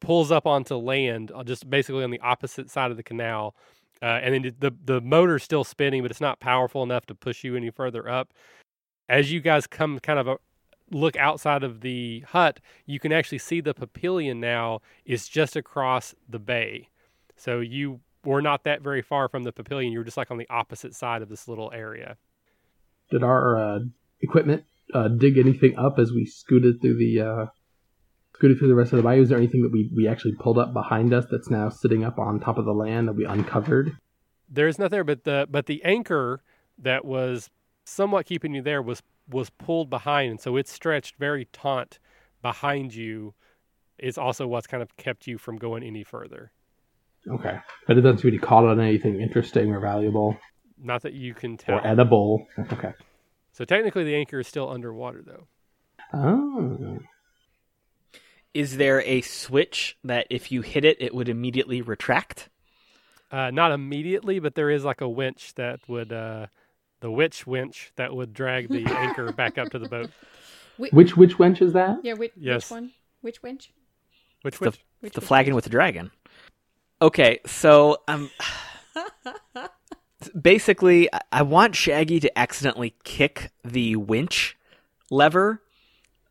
pulls 0.00 0.30
up 0.30 0.46
onto 0.46 0.74
land, 0.76 1.30
uh, 1.34 1.44
just 1.44 1.68
basically 1.68 2.04
on 2.04 2.10
the 2.10 2.20
opposite 2.20 2.70
side 2.70 2.90
of 2.90 2.96
the 2.96 3.02
canal. 3.02 3.54
Uh, 4.02 4.18
and 4.22 4.34
then 4.34 4.54
the, 4.58 4.74
the 4.84 5.00
motor's 5.00 5.42
still 5.42 5.64
spinning, 5.64 6.02
but 6.02 6.10
it's 6.10 6.20
not 6.20 6.40
powerful 6.40 6.82
enough 6.82 7.06
to 7.06 7.14
push 7.14 7.44
you 7.44 7.54
any 7.54 7.70
further 7.70 8.08
up. 8.08 8.32
As 9.08 9.30
you 9.30 9.40
guys 9.40 9.66
come 9.66 9.98
kind 9.98 10.18
of 10.18 10.26
a, 10.26 10.36
look 10.90 11.16
outside 11.16 11.62
of 11.62 11.82
the 11.82 12.20
hut, 12.28 12.60
you 12.86 12.98
can 12.98 13.12
actually 13.12 13.38
see 13.38 13.60
the 13.60 13.74
papillion 13.74 14.36
now 14.36 14.80
is 15.04 15.28
just 15.28 15.54
across 15.54 16.14
the 16.28 16.38
bay. 16.38 16.88
So 17.36 17.60
you 17.60 18.00
were 18.24 18.42
not 18.42 18.64
that 18.64 18.82
very 18.82 19.02
far 19.02 19.28
from 19.28 19.44
the 19.44 19.52
papillion. 19.52 19.92
You 19.92 19.98
were 19.98 20.04
just 20.04 20.16
like 20.16 20.30
on 20.30 20.38
the 20.38 20.48
opposite 20.48 20.94
side 20.94 21.22
of 21.22 21.28
this 21.28 21.48
little 21.48 21.70
area. 21.72 22.16
Did 23.10 23.22
our 23.22 23.56
uh, 23.56 23.78
equipment 24.20 24.64
uh, 24.94 25.08
dig 25.08 25.38
anything 25.38 25.76
up 25.76 25.98
as 25.98 26.12
we 26.12 26.24
scooted 26.24 26.80
through 26.80 26.96
the 26.96 27.20
uh, 27.20 27.46
scooted 28.40 28.58
through 28.58 28.68
the 28.68 28.74
rest 28.74 28.92
of 28.92 28.96
the 28.96 29.02
bayou? 29.02 29.20
Is 29.20 29.28
there 29.28 29.36
anything 29.36 29.62
that 29.62 29.70
we, 29.70 29.90
we 29.94 30.08
actually 30.08 30.34
pulled 30.40 30.56
up 30.56 30.72
behind 30.72 31.12
us 31.12 31.26
that's 31.30 31.50
now 31.50 31.68
sitting 31.68 32.04
up 32.04 32.18
on 32.18 32.40
top 32.40 32.56
of 32.56 32.64
the 32.64 32.72
land 32.72 33.06
that 33.06 33.12
we 33.12 33.26
uncovered? 33.26 33.96
There's 34.48 34.78
nothing 34.78 34.90
there, 34.96 35.04
but 35.04 35.24
the 35.24 35.46
but 35.50 35.66
the 35.66 35.84
anchor 35.84 36.42
that 36.78 37.04
was 37.04 37.50
somewhat 37.84 38.24
keeping 38.24 38.54
you 38.54 38.62
there 38.62 38.80
was 38.80 39.02
was 39.28 39.50
pulled 39.50 39.90
behind, 39.90 40.30
and 40.30 40.40
so 40.40 40.56
it's 40.56 40.72
stretched 40.72 41.16
very 41.16 41.44
taut 41.52 41.98
behind 42.42 42.94
you. 42.94 43.34
Is 43.98 44.16
also 44.16 44.46
what's 44.46 44.66
kind 44.66 44.82
of 44.82 44.96
kept 44.96 45.26
you 45.26 45.36
from 45.36 45.56
going 45.56 45.82
any 45.82 46.02
further. 46.02 46.50
Okay, 47.28 47.58
but 47.86 47.98
it 47.98 48.00
doesn't 48.00 48.18
seem 48.22 48.30
to 48.30 48.38
be 48.38 48.42
caught 48.42 48.64
on 48.64 48.80
anything 48.80 49.20
interesting 49.20 49.70
or 49.70 49.78
valuable 49.80 50.38
Not 50.82 51.02
that 51.02 51.12
you 51.12 51.34
can 51.34 51.58
tell. 51.58 51.74
or 51.76 51.86
edible. 51.86 52.46
Okay. 52.72 52.94
So 53.52 53.66
technically, 53.66 54.04
the 54.04 54.14
anchor 54.14 54.40
is 54.40 54.48
still 54.48 54.70
underwater, 54.70 55.22
though. 55.22 55.46
Oh. 56.14 56.98
Is 58.52 58.76
there 58.76 59.00
a 59.02 59.20
switch 59.20 59.96
that 60.04 60.26
if 60.30 60.50
you 60.50 60.62
hit 60.62 60.84
it, 60.84 60.96
it 61.00 61.14
would 61.14 61.28
immediately 61.28 61.82
retract? 61.82 62.48
Uh, 63.30 63.50
not 63.50 63.70
immediately, 63.70 64.40
but 64.40 64.54
there 64.56 64.70
is 64.70 64.84
like 64.84 65.00
a 65.00 65.08
winch 65.08 65.54
that 65.54 65.78
would, 65.88 66.12
uh, 66.12 66.46
the 67.00 67.10
witch 67.10 67.46
winch 67.46 67.92
that 67.96 68.12
would 68.14 68.34
drag 68.34 68.68
the 68.68 68.84
anchor 68.90 69.30
back 69.32 69.56
up 69.56 69.70
to 69.70 69.78
the 69.78 69.88
boat. 69.88 70.10
Which 70.78 71.16
which 71.16 71.38
winch 71.38 71.60
is 71.62 71.74
that? 71.74 71.98
Yeah, 72.02 72.14
which, 72.14 72.32
Yes. 72.36 72.70
which 72.70 72.76
one? 72.76 72.90
Which 73.20 73.42
winch? 73.42 73.72
Which 74.42 74.58
The, 74.58 74.64
winch? 74.64 74.84
Which 75.00 75.12
the 75.12 75.20
winch? 75.20 75.28
flagon 75.28 75.54
with 75.54 75.64
the 75.64 75.70
dragon. 75.70 76.10
Okay, 77.02 77.38
so 77.46 77.98
um, 78.08 78.30
basically, 80.40 81.12
I- 81.14 81.20
I 81.32 81.42
want 81.42 81.74
Shaggy 81.76 82.20
to 82.20 82.38
accidentally 82.38 82.94
kick 83.04 83.50
the 83.64 83.96
winch 83.96 84.56
lever. 85.10 85.62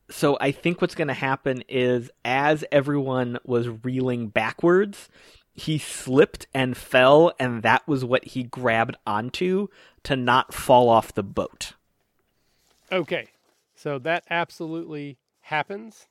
So 0.09 0.37
I 0.41 0.51
think 0.51 0.81
what's 0.81 0.95
going 0.95 1.07
to 1.09 1.13
happen 1.13 1.63
is, 1.69 2.09
as 2.25 2.65
everyone 2.71 3.37
was 3.45 3.69
reeling 3.83 4.27
backwards, 4.27 5.07
he 5.53 5.77
slipped 5.77 6.47
and 6.53 6.75
fell, 6.75 7.33
and 7.39 7.61
that 7.63 7.87
was 7.87 8.03
what 8.03 8.25
he 8.25 8.43
grabbed 8.43 8.95
onto 9.05 9.67
to 10.03 10.15
not 10.15 10.53
fall 10.53 10.89
off 10.89 11.13
the 11.13 11.23
boat. 11.23 11.73
Okay, 12.91 13.27
so 13.75 13.99
that 13.99 14.23
absolutely 14.29 15.17
happens, 15.41 16.07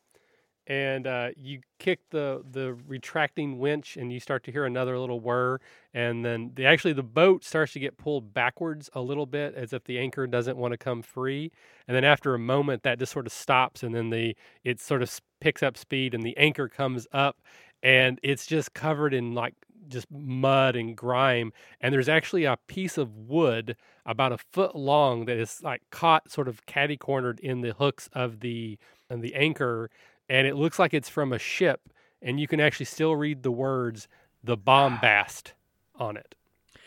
and 0.68 1.06
uh, 1.06 1.30
you 1.34 1.60
kick 1.78 2.00
the 2.10 2.44
the 2.52 2.74
retracting 2.86 3.58
winch, 3.58 3.96
and 3.96 4.12
you 4.12 4.20
start 4.20 4.44
to 4.44 4.52
hear 4.52 4.66
another 4.66 4.98
little 4.98 5.18
whir, 5.18 5.58
and 5.94 6.24
then 6.24 6.52
the 6.54 6.66
actually 6.66 6.92
the 6.92 7.02
boat 7.02 7.42
starts 7.42 7.72
to 7.72 7.80
get 7.80 7.96
pulled 7.96 8.34
backwards 8.34 8.90
a 8.92 9.00
little 9.00 9.26
bit, 9.26 9.54
as 9.54 9.72
if 9.72 9.84
the 9.84 9.98
anchor 9.98 10.26
doesn't 10.26 10.58
want 10.58 10.72
to 10.72 10.78
come 10.78 11.02
free, 11.02 11.50
and 11.88 11.96
then 11.96 12.04
after 12.04 12.34
a 12.34 12.38
moment, 12.38 12.82
that 12.84 12.98
just 12.98 13.12
sort 13.12 13.26
of 13.26 13.32
stops, 13.32 13.82
and 13.82 13.94
then 13.94 14.10
the 14.10 14.36
it 14.62 14.80
sort 14.80 15.02
of 15.02 15.18
picks 15.40 15.62
up 15.62 15.76
speed, 15.76 16.14
and 16.14 16.22
the 16.22 16.36
anchor 16.36 16.68
comes 16.68 17.06
up, 17.12 17.38
and 17.82 18.20
it's 18.22 18.46
just 18.46 18.74
covered 18.74 19.14
in 19.14 19.34
like 19.34 19.54
just 19.88 20.10
mud 20.10 20.76
and 20.76 20.96
grime, 20.96 21.50
and 21.80 21.94
there's 21.94 22.08
actually 22.10 22.44
a 22.44 22.58
piece 22.66 22.98
of 22.98 23.16
wood 23.16 23.74
about 24.04 24.32
a 24.32 24.38
foot 24.52 24.76
long 24.76 25.24
that 25.24 25.38
is 25.38 25.62
like 25.62 25.82
caught 25.90 26.30
sort 26.30 26.48
of 26.48 26.64
catty 26.66 26.96
cornered 26.96 27.40
in 27.40 27.62
the 27.62 27.72
hooks 27.72 28.08
of 28.12 28.40
the 28.40 28.78
and 29.10 29.22
the 29.22 29.34
anchor 29.34 29.88
and 30.28 30.46
it 30.46 30.56
looks 30.56 30.78
like 30.78 30.94
it's 30.94 31.08
from 31.08 31.32
a 31.32 31.38
ship 31.38 31.80
and 32.20 32.40
you 32.40 32.46
can 32.46 32.60
actually 32.60 32.86
still 32.86 33.16
read 33.16 33.42
the 33.42 33.52
words 33.52 34.08
the 34.42 34.56
bombast 34.56 35.52
on 35.96 36.16
it 36.16 36.34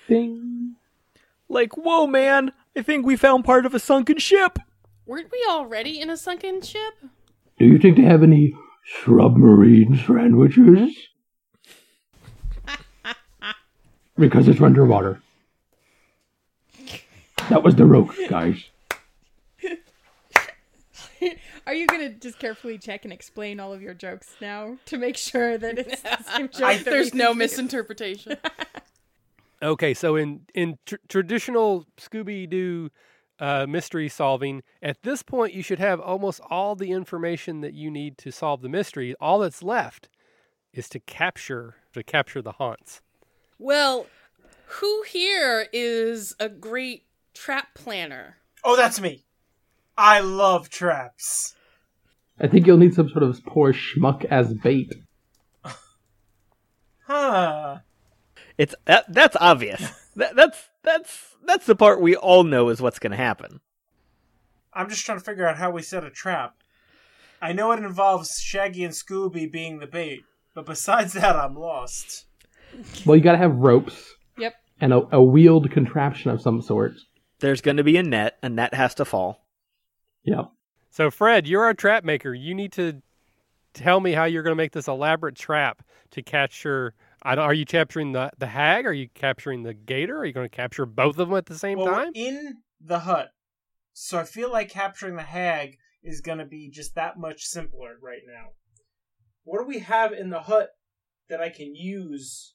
Ding. 0.07 0.75
Like, 1.47 1.77
whoa, 1.77 2.07
man! 2.07 2.51
I 2.75 2.81
think 2.81 3.05
we 3.05 3.15
found 3.15 3.45
part 3.45 3.65
of 3.65 3.73
a 3.73 3.79
sunken 3.79 4.17
ship. 4.17 4.59
Weren't 5.05 5.31
we 5.31 5.45
already 5.49 5.99
in 6.01 6.09
a 6.09 6.17
sunken 6.17 6.61
ship? 6.61 6.95
Do 7.57 7.65
you 7.65 7.77
think 7.77 7.97
they 7.97 8.03
have 8.03 8.23
any 8.23 8.53
submarine 9.05 10.01
sandwiches? 10.05 10.95
because 14.17 14.47
it's 14.47 14.61
underwater. 14.61 15.21
That 17.49 17.63
was 17.63 17.75
the 17.75 17.85
rope, 17.85 18.11
guys. 18.29 18.70
Are 21.67 21.73
you 21.73 21.87
gonna 21.87 22.09
just 22.09 22.39
carefully 22.39 22.77
check 22.77 23.03
and 23.03 23.13
explain 23.13 23.59
all 23.59 23.71
of 23.73 23.81
your 23.81 23.93
jokes 23.93 24.35
now 24.41 24.77
to 24.85 24.97
make 24.97 25.17
sure 25.17 25.57
that 25.57 25.77
it's 25.77 26.01
the 26.01 26.23
same 26.35 26.49
joke? 26.49 26.61
I- 26.63 26.77
that 26.77 26.85
There's 26.85 27.13
no 27.13 27.33
misinterpretation. 27.33 28.37
okay 29.61 29.93
so 29.93 30.15
in 30.15 30.41
in 30.55 30.77
tr- 30.85 30.95
traditional 31.07 31.85
scooby-doo 31.99 32.89
uh, 33.39 33.65
mystery 33.67 34.09
solving 34.09 34.61
at 34.81 35.01
this 35.03 35.21
point 35.23 35.53
you 35.53 35.61
should 35.63 35.79
have 35.79 35.99
almost 35.99 36.39
all 36.49 36.75
the 36.75 36.91
information 36.91 37.61
that 37.61 37.73
you 37.73 37.89
need 37.91 38.17
to 38.17 38.31
solve 38.31 38.61
the 38.61 38.69
mystery 38.69 39.13
all 39.21 39.39
that's 39.39 39.61
left 39.61 40.09
is 40.73 40.89
to 40.89 40.99
capture 40.99 41.75
to 41.93 42.01
capture 42.03 42.41
the 42.41 42.53
haunts 42.53 43.01
well, 43.63 44.07
who 44.65 45.03
here 45.03 45.67
is 45.71 46.33
a 46.39 46.49
great 46.49 47.03
trap 47.35 47.75
planner? 47.75 48.37
Oh, 48.63 48.75
that's 48.75 48.99
me. 48.99 49.23
I 49.97 50.19
love 50.19 50.69
traps. 50.69 51.55
I 52.39 52.47
think 52.47 52.65
you'll 52.65 52.77
need 52.77 52.93
some 52.93 53.09
sort 53.09 53.23
of 53.23 53.43
poor 53.45 53.73
schmuck 53.73 54.25
as 54.25 54.53
bait. 54.53 54.93
Huh. 57.07 57.79
It's 58.57 58.75
that, 58.85 59.05
that's 59.13 59.35
obvious. 59.39 59.81
that, 60.15 60.35
that's 60.35 60.69
that's 60.83 61.35
that's 61.45 61.65
the 61.65 61.75
part 61.75 62.01
we 62.01 62.15
all 62.15 62.43
know 62.43 62.69
is 62.69 62.81
what's 62.81 62.99
going 62.99 63.11
to 63.11 63.17
happen. 63.17 63.59
I'm 64.73 64.89
just 64.89 65.05
trying 65.05 65.17
to 65.17 65.23
figure 65.23 65.45
out 65.47 65.57
how 65.57 65.71
we 65.71 65.81
set 65.81 66.03
a 66.05 66.09
trap. 66.09 66.55
I 67.41 67.51
know 67.53 67.71
it 67.71 67.79
involves 67.79 68.39
Shaggy 68.39 68.83
and 68.85 68.93
Scooby 68.93 69.51
being 69.51 69.79
the 69.79 69.87
bait, 69.87 70.21
but 70.55 70.65
besides 70.65 71.13
that, 71.13 71.35
I'm 71.35 71.55
lost. 71.55 72.25
Well, 73.05 73.17
you 73.17 73.23
gotta 73.23 73.37
have 73.37 73.55
ropes 73.57 74.13
Yep. 74.37 74.53
and 74.79 74.93
a, 74.93 75.01
a 75.17 75.21
wheeled 75.21 75.69
contraption 75.71 76.31
of 76.31 76.41
some 76.41 76.61
sort. 76.61 76.93
There's 77.39 77.59
going 77.61 77.77
to 77.77 77.83
be 77.83 77.97
a 77.97 78.03
net. 78.03 78.37
A 78.43 78.47
net 78.49 78.73
has 78.75 78.93
to 78.95 79.03
fall. 79.05 79.40
Yep. 80.23 80.51
So, 80.89 81.09
Fred, 81.09 81.47
you're 81.47 81.63
our 81.63 81.73
trap 81.73 82.03
maker. 82.03 82.33
You 82.33 82.53
need 82.53 82.71
to 82.73 83.01
tell 83.73 83.99
me 83.99 84.11
how 84.11 84.25
you're 84.25 84.43
going 84.43 84.51
to 84.51 84.57
make 84.61 84.73
this 84.73 84.87
elaborate 84.87 85.35
trap 85.35 85.83
to 86.11 86.21
capture. 86.21 86.93
I 87.23 87.35
don't, 87.35 87.45
are 87.45 87.53
you 87.53 87.65
capturing 87.65 88.11
the, 88.11 88.31
the 88.37 88.47
hag? 88.47 88.85
Are 88.85 88.93
you 88.93 89.07
capturing 89.13 89.63
the 89.63 89.73
gator? 89.73 90.17
Are 90.17 90.25
you 90.25 90.33
going 90.33 90.49
to 90.49 90.55
capture 90.55 90.85
both 90.85 91.17
of 91.19 91.29
them 91.29 91.37
at 91.37 91.45
the 91.45 91.57
same 91.57 91.77
Well, 91.77 91.87
we're 91.87 92.03
time? 92.05 92.11
in 92.15 92.57
the 92.81 92.99
hut, 92.99 93.29
so 93.93 94.19
I 94.19 94.23
feel 94.23 94.51
like 94.51 94.69
capturing 94.69 95.15
the 95.15 95.21
hag 95.23 95.77
is 96.03 96.19
going 96.19 96.39
to 96.39 96.45
be 96.45 96.69
just 96.69 96.95
that 96.95 97.17
much 97.17 97.43
simpler 97.45 97.95
right 98.01 98.21
now. 98.27 98.49
What 99.43 99.59
do 99.59 99.67
we 99.67 99.79
have 99.79 100.11
in 100.11 100.29
the 100.29 100.41
hut 100.41 100.71
that 101.29 101.39
I 101.39 101.49
can 101.49 101.75
use 101.75 102.53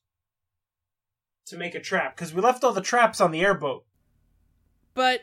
to 1.47 1.57
make 1.57 1.75
a 1.75 1.81
trap? 1.81 2.17
Because 2.17 2.35
we 2.35 2.43
left 2.43 2.65
all 2.65 2.73
the 2.73 2.81
traps 2.81 3.21
on 3.21 3.31
the 3.31 3.41
airboat. 3.43 3.85
But 4.95 5.23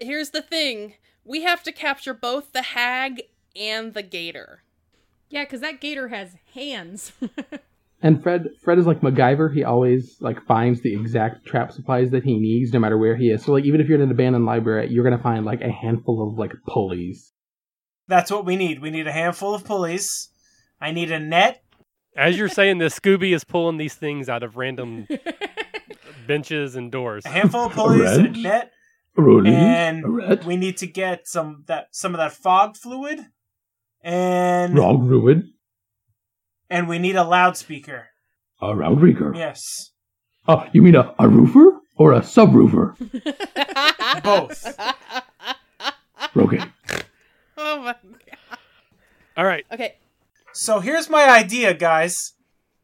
here's 0.00 0.30
the 0.30 0.42
thing 0.42 0.94
we 1.24 1.42
have 1.42 1.62
to 1.64 1.72
capture 1.72 2.14
both 2.14 2.52
the 2.52 2.62
hag 2.62 3.22
and 3.56 3.94
the 3.94 4.02
gator. 4.02 4.62
Yeah, 5.28 5.44
because 5.44 5.60
that 5.60 5.80
gator 5.80 6.08
has 6.08 6.36
hands. 6.54 7.12
And 8.04 8.22
Fred, 8.22 8.50
Fred 8.62 8.78
is 8.78 8.86
like 8.86 9.00
MacGyver. 9.00 9.54
He 9.54 9.64
always 9.64 10.18
like 10.20 10.44
finds 10.44 10.82
the 10.82 10.94
exact 10.94 11.46
trap 11.46 11.72
supplies 11.72 12.10
that 12.10 12.22
he 12.22 12.38
needs, 12.38 12.70
no 12.70 12.78
matter 12.78 12.98
where 12.98 13.16
he 13.16 13.30
is. 13.30 13.42
So 13.42 13.52
like, 13.52 13.64
even 13.64 13.80
if 13.80 13.88
you're 13.88 13.96
in 13.96 14.02
an 14.02 14.10
abandoned 14.10 14.44
library, 14.44 14.90
you're 14.90 15.04
gonna 15.04 15.22
find 15.22 15.46
like 15.46 15.62
a 15.62 15.70
handful 15.70 16.28
of 16.28 16.38
like 16.38 16.52
pulleys. 16.68 17.32
That's 18.06 18.30
what 18.30 18.44
we 18.44 18.56
need. 18.56 18.82
We 18.82 18.90
need 18.90 19.06
a 19.06 19.12
handful 19.12 19.54
of 19.54 19.64
pulleys. 19.64 20.28
I 20.82 20.90
need 20.90 21.10
a 21.10 21.18
net. 21.18 21.62
As 22.14 22.36
you're 22.36 22.50
saying 22.50 22.76
this, 22.76 22.98
Scooby 23.00 23.34
is 23.34 23.42
pulling 23.42 23.78
these 23.78 23.94
things 23.94 24.28
out 24.28 24.42
of 24.42 24.58
random 24.58 25.08
benches 26.26 26.76
and 26.76 26.92
doors. 26.92 27.24
A 27.24 27.30
handful 27.30 27.64
of 27.64 27.72
pulleys 27.72 28.18
and 28.18 28.36
a 28.36 28.38
net. 28.38 28.72
Rolling, 29.16 29.54
And 29.54 30.16
red, 30.16 30.44
we 30.44 30.56
need 30.56 30.76
to 30.78 30.86
get 30.86 31.28
some 31.28 31.64
that 31.66 31.88
some 31.92 32.14
of 32.14 32.18
that 32.18 32.32
fog 32.32 32.76
fluid. 32.76 33.20
And 34.02 34.76
wrong 34.76 35.06
ruin, 35.06 35.54
and 36.68 36.88
we 36.88 36.98
need 36.98 37.16
a 37.16 37.24
loudspeaker. 37.24 38.08
a 38.60 38.66
loudspeaker. 38.74 39.32
Yes. 39.34 39.92
Oh, 40.46 40.66
you 40.72 40.82
mean 40.82 40.94
a, 40.94 41.14
a 41.18 41.26
roofer 41.28 41.80
or 41.96 42.12
a 42.12 42.20
subroofer? 42.20 42.94
Both. 44.22 44.78
Okay. 46.36 46.58
oh 47.56 47.78
my 47.80 47.94
god. 48.02 48.58
All 49.36 49.44
right. 49.44 49.64
Okay. 49.70 49.94
So 50.52 50.80
here's 50.80 51.08
my 51.08 51.28
idea, 51.30 51.74
guys. 51.74 52.32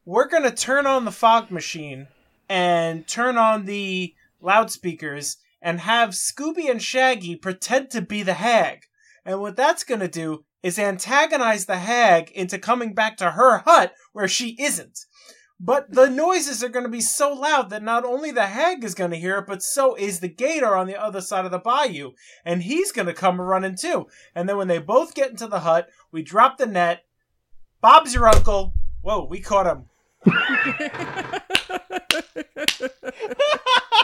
We're 0.04 0.28
going 0.28 0.44
to 0.44 0.52
turn 0.52 0.86
on 0.86 1.04
the 1.04 1.10
fog 1.10 1.50
machine 1.50 2.06
and 2.48 3.06
turn 3.08 3.36
on 3.36 3.64
the 3.66 4.14
loudspeakers 4.40 5.36
and 5.62 5.80
have 5.80 6.10
Scooby 6.10 6.70
and 6.70 6.82
Shaggy 6.82 7.36
pretend 7.36 7.90
to 7.90 8.00
be 8.00 8.22
the 8.22 8.34
hag. 8.34 8.84
And 9.24 9.40
what 9.40 9.56
that's 9.56 9.84
going 9.84 10.00
to 10.00 10.08
do 10.08 10.44
is 10.62 10.78
antagonize 10.78 11.66
the 11.66 11.78
hag 11.78 12.30
into 12.32 12.58
coming 12.58 12.94
back 12.94 13.16
to 13.18 13.32
her 13.32 13.58
hut 13.58 13.94
where 14.12 14.28
she 14.28 14.56
isn't. 14.58 15.00
But 15.62 15.92
the 15.92 16.08
noises 16.08 16.64
are 16.64 16.70
going 16.70 16.86
to 16.86 16.90
be 16.90 17.02
so 17.02 17.34
loud 17.34 17.68
that 17.68 17.82
not 17.82 18.04
only 18.04 18.30
the 18.30 18.46
hag 18.46 18.82
is 18.82 18.94
going 18.94 19.10
to 19.10 19.18
hear 19.18 19.38
it, 19.38 19.46
but 19.46 19.62
so 19.62 19.94
is 19.94 20.20
the 20.20 20.28
gator 20.28 20.74
on 20.74 20.86
the 20.86 20.98
other 20.98 21.20
side 21.20 21.44
of 21.44 21.50
the 21.50 21.58
bayou. 21.58 22.12
And 22.46 22.62
he's 22.62 22.92
going 22.92 23.06
to 23.06 23.14
come 23.14 23.38
running 23.38 23.76
too. 23.76 24.06
And 24.34 24.48
then 24.48 24.56
when 24.56 24.68
they 24.68 24.78
both 24.78 25.14
get 25.14 25.30
into 25.30 25.46
the 25.46 25.60
hut, 25.60 25.88
we 26.10 26.22
drop 26.22 26.56
the 26.56 26.66
net. 26.66 27.04
Bob's 27.82 28.14
your 28.14 28.28
uncle. 28.28 28.72
Whoa, 29.02 29.26
we 29.26 29.40
caught 29.40 29.66
him. 29.66 29.84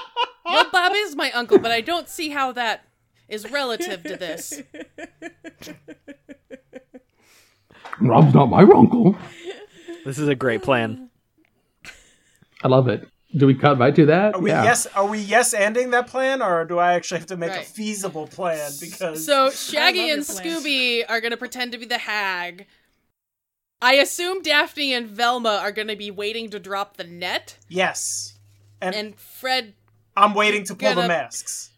Well, 0.47 0.71
Bob 0.71 0.93
is 0.95 1.17
my 1.17 1.33
uncle, 1.33 1.59
but 1.59 1.73
I 1.73 1.81
don't 1.81 2.09
see 2.09 2.31
how 2.31 2.53
that 2.53 2.85
is 3.29 3.51
relative 3.51 4.03
to 4.05 4.17
this. 4.17 4.63
Rob's 8.01 8.35
not 8.35 8.47
my 8.47 8.63
uncle. 8.63 9.17
This 10.05 10.19
is 10.19 10.29
a 10.29 10.35
great 10.35 10.63
plan. 10.63 11.11
I 12.63 12.69
love 12.69 12.89
it. 12.89 13.09
Do 13.37 13.47
we 13.47 13.55
cut 13.55 13.79
right 13.79 13.95
to 13.95 14.07
that? 14.07 14.35
Are 14.35 14.41
we 14.41 14.51
yeah. 14.51 14.65
yes? 14.65 14.87
Are 14.87 15.07
we 15.07 15.19
yes 15.19 15.53
ending 15.53 15.91
that 15.91 16.07
plan, 16.07 16.41
or 16.41 16.65
do 16.65 16.79
I 16.79 16.95
actually 16.95 17.19
have 17.19 17.27
to 17.29 17.37
make 17.37 17.51
a 17.51 17.63
feasible 17.63 18.27
plan? 18.27 18.71
Because 18.81 19.27
So 19.27 19.51
Shaggy 19.51 20.11
and. 20.11 20.23
Scooby 20.23 21.03
are 21.09 21.21
gonna 21.21 21.37
pretend 21.37 21.73
to 21.73 21.79
be 21.79 21.85
the 21.85 21.99
hag. 21.99 22.67
I 23.83 23.95
assume 23.95 24.43
Daphne 24.43 24.95
and 24.95 25.07
Velma 25.07 25.59
are 25.61 25.73
gonna 25.73 25.97
be 25.97 26.11
waiting 26.11 26.49
to 26.51 26.59
drop 26.59 26.97
the 26.97 27.05
net, 27.05 27.59
yes, 27.69 28.39
and, 28.81 28.95
and 28.95 29.17
Fred. 29.17 29.75
I'm 30.17 30.35
waiting 30.35 30.65
to 30.65 30.75
pull 30.75 30.89
the 30.91 30.95
Gonna- 30.97 31.09
masks. 31.09 31.71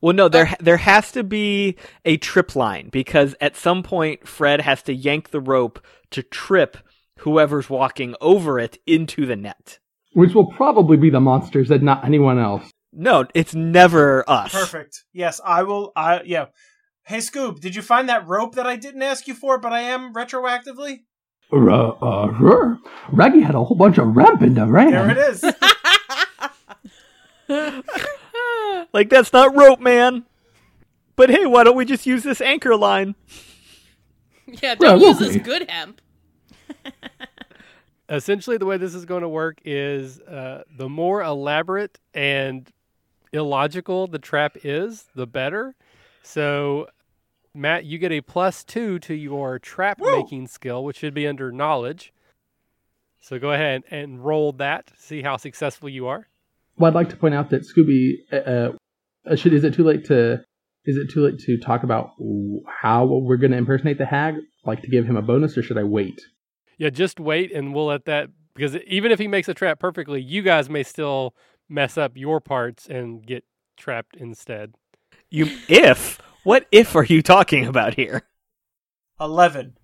Well, 0.00 0.12
no, 0.14 0.28
there 0.28 0.54
there 0.60 0.76
has 0.76 1.12
to 1.12 1.24
be 1.24 1.76
a 2.04 2.18
trip 2.18 2.54
line 2.54 2.90
because 2.90 3.34
at 3.40 3.56
some 3.56 3.82
point 3.82 4.28
Fred 4.28 4.60
has 4.60 4.82
to 4.82 4.92
yank 4.94 5.30
the 5.30 5.40
rope 5.40 5.82
to 6.10 6.22
trip 6.22 6.76
whoever's 7.20 7.70
walking 7.70 8.14
over 8.20 8.58
it 8.58 8.76
into 8.86 9.24
the 9.24 9.36
net. 9.36 9.78
Which 10.12 10.34
will 10.34 10.52
probably 10.52 10.98
be 10.98 11.08
the 11.08 11.20
monsters 11.20 11.70
and 11.70 11.82
not 11.82 12.04
anyone 12.04 12.38
else. 12.38 12.70
No, 12.92 13.24
it's 13.34 13.54
never 13.54 14.28
us. 14.28 14.52
Perfect. 14.52 15.04
Yes, 15.14 15.40
I 15.42 15.62
will. 15.62 15.92
I 15.96 16.20
yeah. 16.24 16.46
Hey 17.06 17.18
Scoob, 17.18 17.60
did 17.60 17.74
you 17.74 17.80
find 17.82 18.08
that 18.10 18.26
rope 18.26 18.56
that 18.56 18.66
I 18.66 18.76
didn't 18.76 19.02
ask 19.02 19.26
you 19.26 19.34
for, 19.34 19.58
but 19.58 19.72
I 19.72 19.80
am 19.80 20.12
retroactively? 20.12 20.98
Uh, 21.52 21.88
uh, 21.88 22.38
sure. 22.38 22.78
Raggy 23.10 23.40
had 23.40 23.54
a 23.54 23.62
whole 23.64 23.76
bunch 23.76 23.98
of 23.98 24.14
ramp 24.16 24.42
in 24.42 24.54
the 24.54 24.66
ram. 24.66 24.90
There 24.90 25.10
it 25.10 25.18
is. 25.18 25.40
Like 28.92 29.08
that's 29.10 29.32
not 29.32 29.56
rope, 29.56 29.80
man. 29.80 30.24
But 31.16 31.30
hey, 31.30 31.46
why 31.46 31.64
don't 31.64 31.76
we 31.76 31.84
just 31.84 32.06
use 32.06 32.22
this 32.22 32.40
anchor 32.40 32.76
line? 32.76 33.14
Yeah, 34.46 34.74
don't 34.74 35.00
Yeah, 35.00 35.08
use 35.08 35.18
this 35.18 35.30
okay. 35.30 35.38
good 35.38 35.70
hemp. 35.70 36.00
Essentially, 38.08 38.58
the 38.58 38.66
way 38.66 38.76
this 38.76 38.94
is 38.94 39.04
going 39.04 39.22
to 39.22 39.28
work 39.28 39.58
is 39.64 40.20
uh, 40.20 40.62
the 40.76 40.88
more 40.88 41.22
elaborate 41.22 41.98
and 42.12 42.70
illogical 43.32 44.06
the 44.06 44.18
trap 44.18 44.56
is, 44.62 45.06
the 45.14 45.26
better. 45.26 45.74
So, 46.22 46.88
Matt, 47.54 47.84
you 47.84 47.98
get 47.98 48.12
a 48.12 48.20
plus 48.20 48.62
two 48.64 48.98
to 49.00 49.14
your 49.14 49.58
trap 49.58 49.98
Woo! 50.00 50.10
making 50.22 50.48
skill, 50.48 50.84
which 50.84 50.98
should 50.98 51.14
be 51.14 51.26
under 51.26 51.50
knowledge. 51.50 52.12
So 53.20 53.38
go 53.38 53.52
ahead 53.52 53.84
and 53.90 54.22
roll 54.22 54.52
that. 54.52 54.90
See 54.98 55.22
how 55.22 55.38
successful 55.38 55.88
you 55.88 56.06
are. 56.06 56.28
Well, 56.76 56.88
I'd 56.88 56.94
like 56.94 57.08
to 57.10 57.16
point 57.16 57.34
out 57.34 57.50
that 57.50 57.62
Scooby, 57.62 58.14
uh, 58.32 58.72
uh, 59.30 59.36
should 59.36 59.54
is 59.54 59.64
it 59.64 59.74
too 59.74 59.84
late 59.84 60.04
to 60.06 60.44
is 60.84 60.96
it 60.96 61.10
too 61.10 61.24
late 61.24 61.38
to 61.40 61.58
talk 61.58 61.82
about 61.82 62.10
how 62.68 63.06
we're 63.06 63.38
going 63.38 63.52
to 63.52 63.56
impersonate 63.56 63.98
the 63.98 64.06
hag? 64.06 64.34
Like 64.66 64.82
to 64.82 64.88
give 64.88 65.06
him 65.06 65.16
a 65.16 65.22
bonus, 65.22 65.56
or 65.56 65.62
should 65.62 65.78
I 65.78 65.84
wait? 65.84 66.20
Yeah, 66.76 66.90
just 66.90 67.20
wait 67.20 67.52
and 67.52 67.74
we'll 67.74 67.86
let 67.86 68.04
that 68.06 68.30
because 68.54 68.76
even 68.86 69.12
if 69.12 69.18
he 69.18 69.28
makes 69.28 69.48
a 69.48 69.54
trap 69.54 69.78
perfectly, 69.78 70.20
you 70.20 70.42
guys 70.42 70.68
may 70.68 70.82
still 70.82 71.34
mess 71.68 71.96
up 71.96 72.12
your 72.16 72.40
parts 72.40 72.86
and 72.88 73.24
get 73.24 73.44
trapped 73.76 74.16
instead. 74.16 74.74
You 75.30 75.48
if 75.68 76.18
what 76.42 76.66
if 76.70 76.94
are 76.96 77.04
you 77.04 77.22
talking 77.22 77.66
about 77.66 77.94
here? 77.94 78.22
Eleven. 79.20 79.76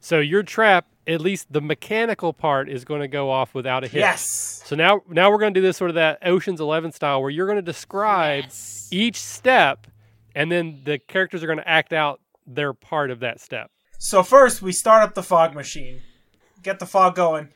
So 0.00 0.18
your 0.18 0.42
trap, 0.42 0.86
at 1.06 1.20
least 1.20 1.52
the 1.52 1.60
mechanical 1.60 2.32
part, 2.32 2.68
is 2.68 2.84
going 2.84 3.00
to 3.00 3.08
go 3.08 3.30
off 3.30 3.54
without 3.54 3.84
a 3.84 3.88
hitch. 3.88 4.00
Yes. 4.00 4.62
So 4.64 4.76
now, 4.76 5.02
now 5.08 5.30
we're 5.30 5.38
going 5.38 5.52
to 5.52 5.60
do 5.60 5.66
this 5.66 5.76
sort 5.76 5.90
of 5.90 5.96
that 5.96 6.18
Ocean's 6.24 6.60
Eleven 6.60 6.92
style, 6.92 7.20
where 7.20 7.30
you're 7.30 7.46
going 7.46 7.56
to 7.56 7.62
describe 7.62 8.44
Yes. 8.44 8.88
each 8.90 9.16
step, 9.16 9.86
and 10.34 10.50
then 10.50 10.82
the 10.84 10.98
characters 10.98 11.42
are 11.42 11.46
going 11.46 11.58
to 11.58 11.68
act 11.68 11.92
out 11.92 12.20
their 12.46 12.72
part 12.72 13.10
of 13.10 13.20
that 13.20 13.40
step. 13.40 13.70
So 13.98 14.22
first 14.22 14.62
we 14.62 14.72
start 14.72 15.02
up 15.02 15.14
the 15.14 15.22
fog 15.22 15.54
machine, 15.54 16.00
get 16.62 16.78
the 16.78 16.86
fog 16.86 17.14
going. 17.14 17.48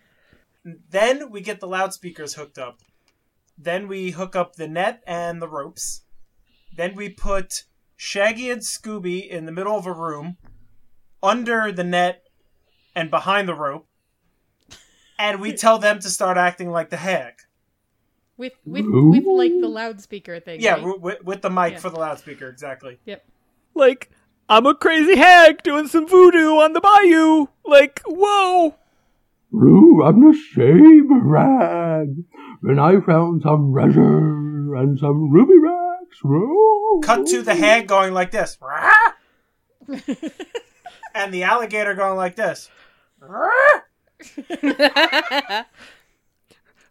Then 0.65 1.31
we 1.31 1.41
get 1.41 1.61
the 1.61 1.69
loudspeakers 1.69 2.35
hooked 2.35 2.59
up. 2.59 2.81
Then 3.57 3.89
we 3.89 4.11
hook 4.11 4.37
up 4.37 4.57
the 4.57 4.69
net 4.69 5.03
and 5.07 5.41
the 5.41 5.49
ropes. 5.49 6.03
Then 6.77 6.95
we 6.95 7.09
put 7.09 7.65
Shaggy 7.97 8.51
and 8.51 8.61
Scooby 8.61 9.27
in 9.27 9.47
the 9.47 9.53
middle 9.53 9.79
of 9.79 9.87
a 9.87 9.93
room, 9.93 10.37
under 11.23 11.73
the 11.73 11.85
net 11.85 12.26
and 12.97 13.11
behind 13.11 13.47
the 13.49 13.55
rope. 13.55 13.87
And 15.19 15.41
we 15.41 15.53
tell 15.53 15.79
them 15.79 16.01
to 16.01 16.11
start 16.11 16.37
acting 16.37 16.71
like 16.71 16.91
the 16.91 16.97
hag. 16.97 17.35
with 18.37 18.55
with 18.65 18.85
Ooh. 18.85 19.11
with 19.11 19.25
like 19.27 19.53
the 19.61 19.69
loudspeaker 19.69 20.41
thing. 20.41 20.61
Yeah, 20.61 20.83
right? 20.85 21.01
with, 21.01 21.23
with 21.23 21.43
the 21.43 21.51
mic 21.51 21.75
Yeah. 21.75 21.79
for 21.79 21.91
the 21.91 21.99
loudspeaker, 21.99 22.49
exactly. 22.49 22.99
Yep. 23.07 23.25
Like 23.75 24.11
I'm 24.49 24.67
a 24.67 24.75
crazy 24.75 25.17
hag 25.17 25.63
doing 25.63 25.87
some 25.89 26.07
voodoo 26.07 26.57
on 26.57 26.73
the 26.73 26.81
bayou. 26.81 27.47
Like 27.65 28.03
whoa. 28.07 28.75
Roo, 29.53 30.03
I'm 30.05 30.21
the 30.21 30.37
same 30.55 31.27
rag. 31.29 32.09
And 32.63 32.81
I 32.81 33.01
found 33.01 33.43
some 33.43 33.73
treasure 33.73 34.75
and 34.75 34.99
some 34.99 35.31
ruby 35.31 35.57
rags. 35.57 36.19
Roo. 36.23 37.01
Cut 37.03 37.27
to 37.29 37.43
the 37.43 37.55
hag 37.55 37.87
going 37.87 38.13
like 38.13 38.33
this. 38.33 38.59
and 41.15 41.33
the 41.33 41.43
alligator 41.45 41.95
going 41.95 42.17
like 42.17 42.37
this. 42.37 42.71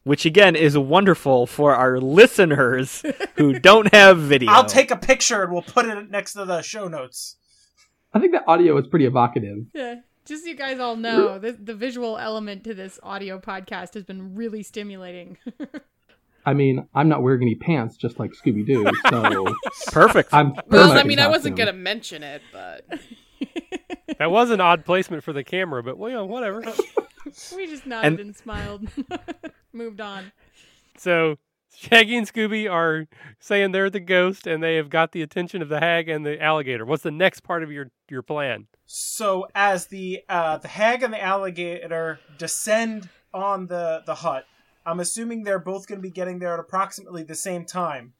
Which 0.04 0.26
again 0.26 0.56
is 0.56 0.78
wonderful 0.78 1.48
for 1.48 1.76
our 1.76 2.00
listeners 2.00 3.04
who 3.38 3.58
don't 3.60 3.94
have 3.94 4.20
video. 4.20 4.52
I'll 4.52 4.66
take 4.66 4.92
a 4.92 4.98
picture 4.98 5.44
and 5.44 5.52
we'll 5.52 5.64
put 5.64 5.86
it 5.86 6.12
next 6.12 6.34
to 6.34 6.46
the 6.46 6.62
show 6.62 6.88
notes. 6.88 7.38
I 8.14 8.20
think 8.20 8.32
the 8.32 8.46
audio 8.48 8.78
is 8.78 8.88
pretty 8.88 9.06
evocative. 9.06 9.66
Yeah. 9.74 9.96
Just 10.26 10.44
so 10.44 10.50
you 10.50 10.56
guys 10.56 10.80
all 10.80 10.96
know, 10.96 11.38
the, 11.38 11.52
the 11.52 11.76
visual 11.76 12.18
element 12.18 12.64
to 12.64 12.74
this 12.74 13.00
audio 13.04 13.40
podcast 13.40 13.94
has 13.94 14.04
been 14.04 14.36
really 14.36 14.64
stimulating. 14.64 15.38
I 16.46 16.54
mean, 16.54 16.88
I'm 16.94 17.10
not 17.10 17.24
wearing 17.24 17.42
any 17.42 17.56
pants, 17.56 17.98
just 17.98 18.20
like 18.20 18.32
Scooby 18.32 18.66
Doo. 18.66 18.86
So 19.10 19.56
perfect. 19.92 20.34
I'm. 20.34 20.54
Well, 20.68 20.92
I 20.92 21.02
in 21.02 21.08
mean, 21.08 21.20
I 21.20 21.28
wasn't 21.28 21.56
gonna 21.56 21.74
mention 21.74 22.24
it, 22.24 22.42
but 22.52 22.86
That 24.20 24.32
was 24.32 24.50
an 24.52 24.62
odd 24.62 24.86
placement 24.86 25.24
for 25.24 25.34
the 25.34 25.44
camera, 25.44 25.82
but 25.84 25.98
well, 25.98 26.10
you 26.10 26.15
know, 26.18 26.26
whatever. 26.26 26.62
we 27.56 27.68
just 27.68 27.86
nodded 27.86 28.08
And- 28.13 28.20
and, 28.20 28.36
smiled. 28.36 28.88
Moved 29.74 30.00
on. 30.02 30.32
So 30.98 31.38
Shaggy 31.76 32.15
and 32.15 32.26
Scooby 32.32 32.72
are 32.72 33.08
saying 33.39 33.72
they're 33.72 33.89
the 33.89 34.00
ghost, 34.00 34.48
and 34.48 34.63
they 34.63 34.76
have 34.78 34.89
got 34.89 35.12
the 35.12 35.22
attention 35.22 35.62
of 35.62 35.68
the 35.70 35.80
hag 35.80 36.08
and 36.08 36.26
the 36.26 36.41
alligator. 36.41 36.86
What's 36.86 37.04
the 37.04 37.12
next 37.12 37.41
part 37.41 37.63
of 37.63 37.72
your 37.72 37.91
your 38.10 38.22
plan? 38.22 38.68
So 38.86 39.48
as 39.54 39.88
the 39.88 40.22
uh, 40.30 40.58
the 40.58 40.68
hag 40.70 41.04
and 41.04 41.12
the 41.13 41.22
alligator 41.22 42.20
descend 42.38 43.10
on 43.34 43.68
the 43.68 44.04
the 44.06 44.15
hut. 44.15 44.46
I'm 44.88 45.00
assuming 45.00 45.44
they're 45.44 45.58
both 45.58 45.88
going 45.88 45.98
to 45.98 46.08
be 46.08 46.12
getting 46.12 46.38
there 46.38 46.54
at 46.54 46.60
approximately 46.60 47.24
the 47.24 47.34
same 47.34 47.65
time, 47.65 48.13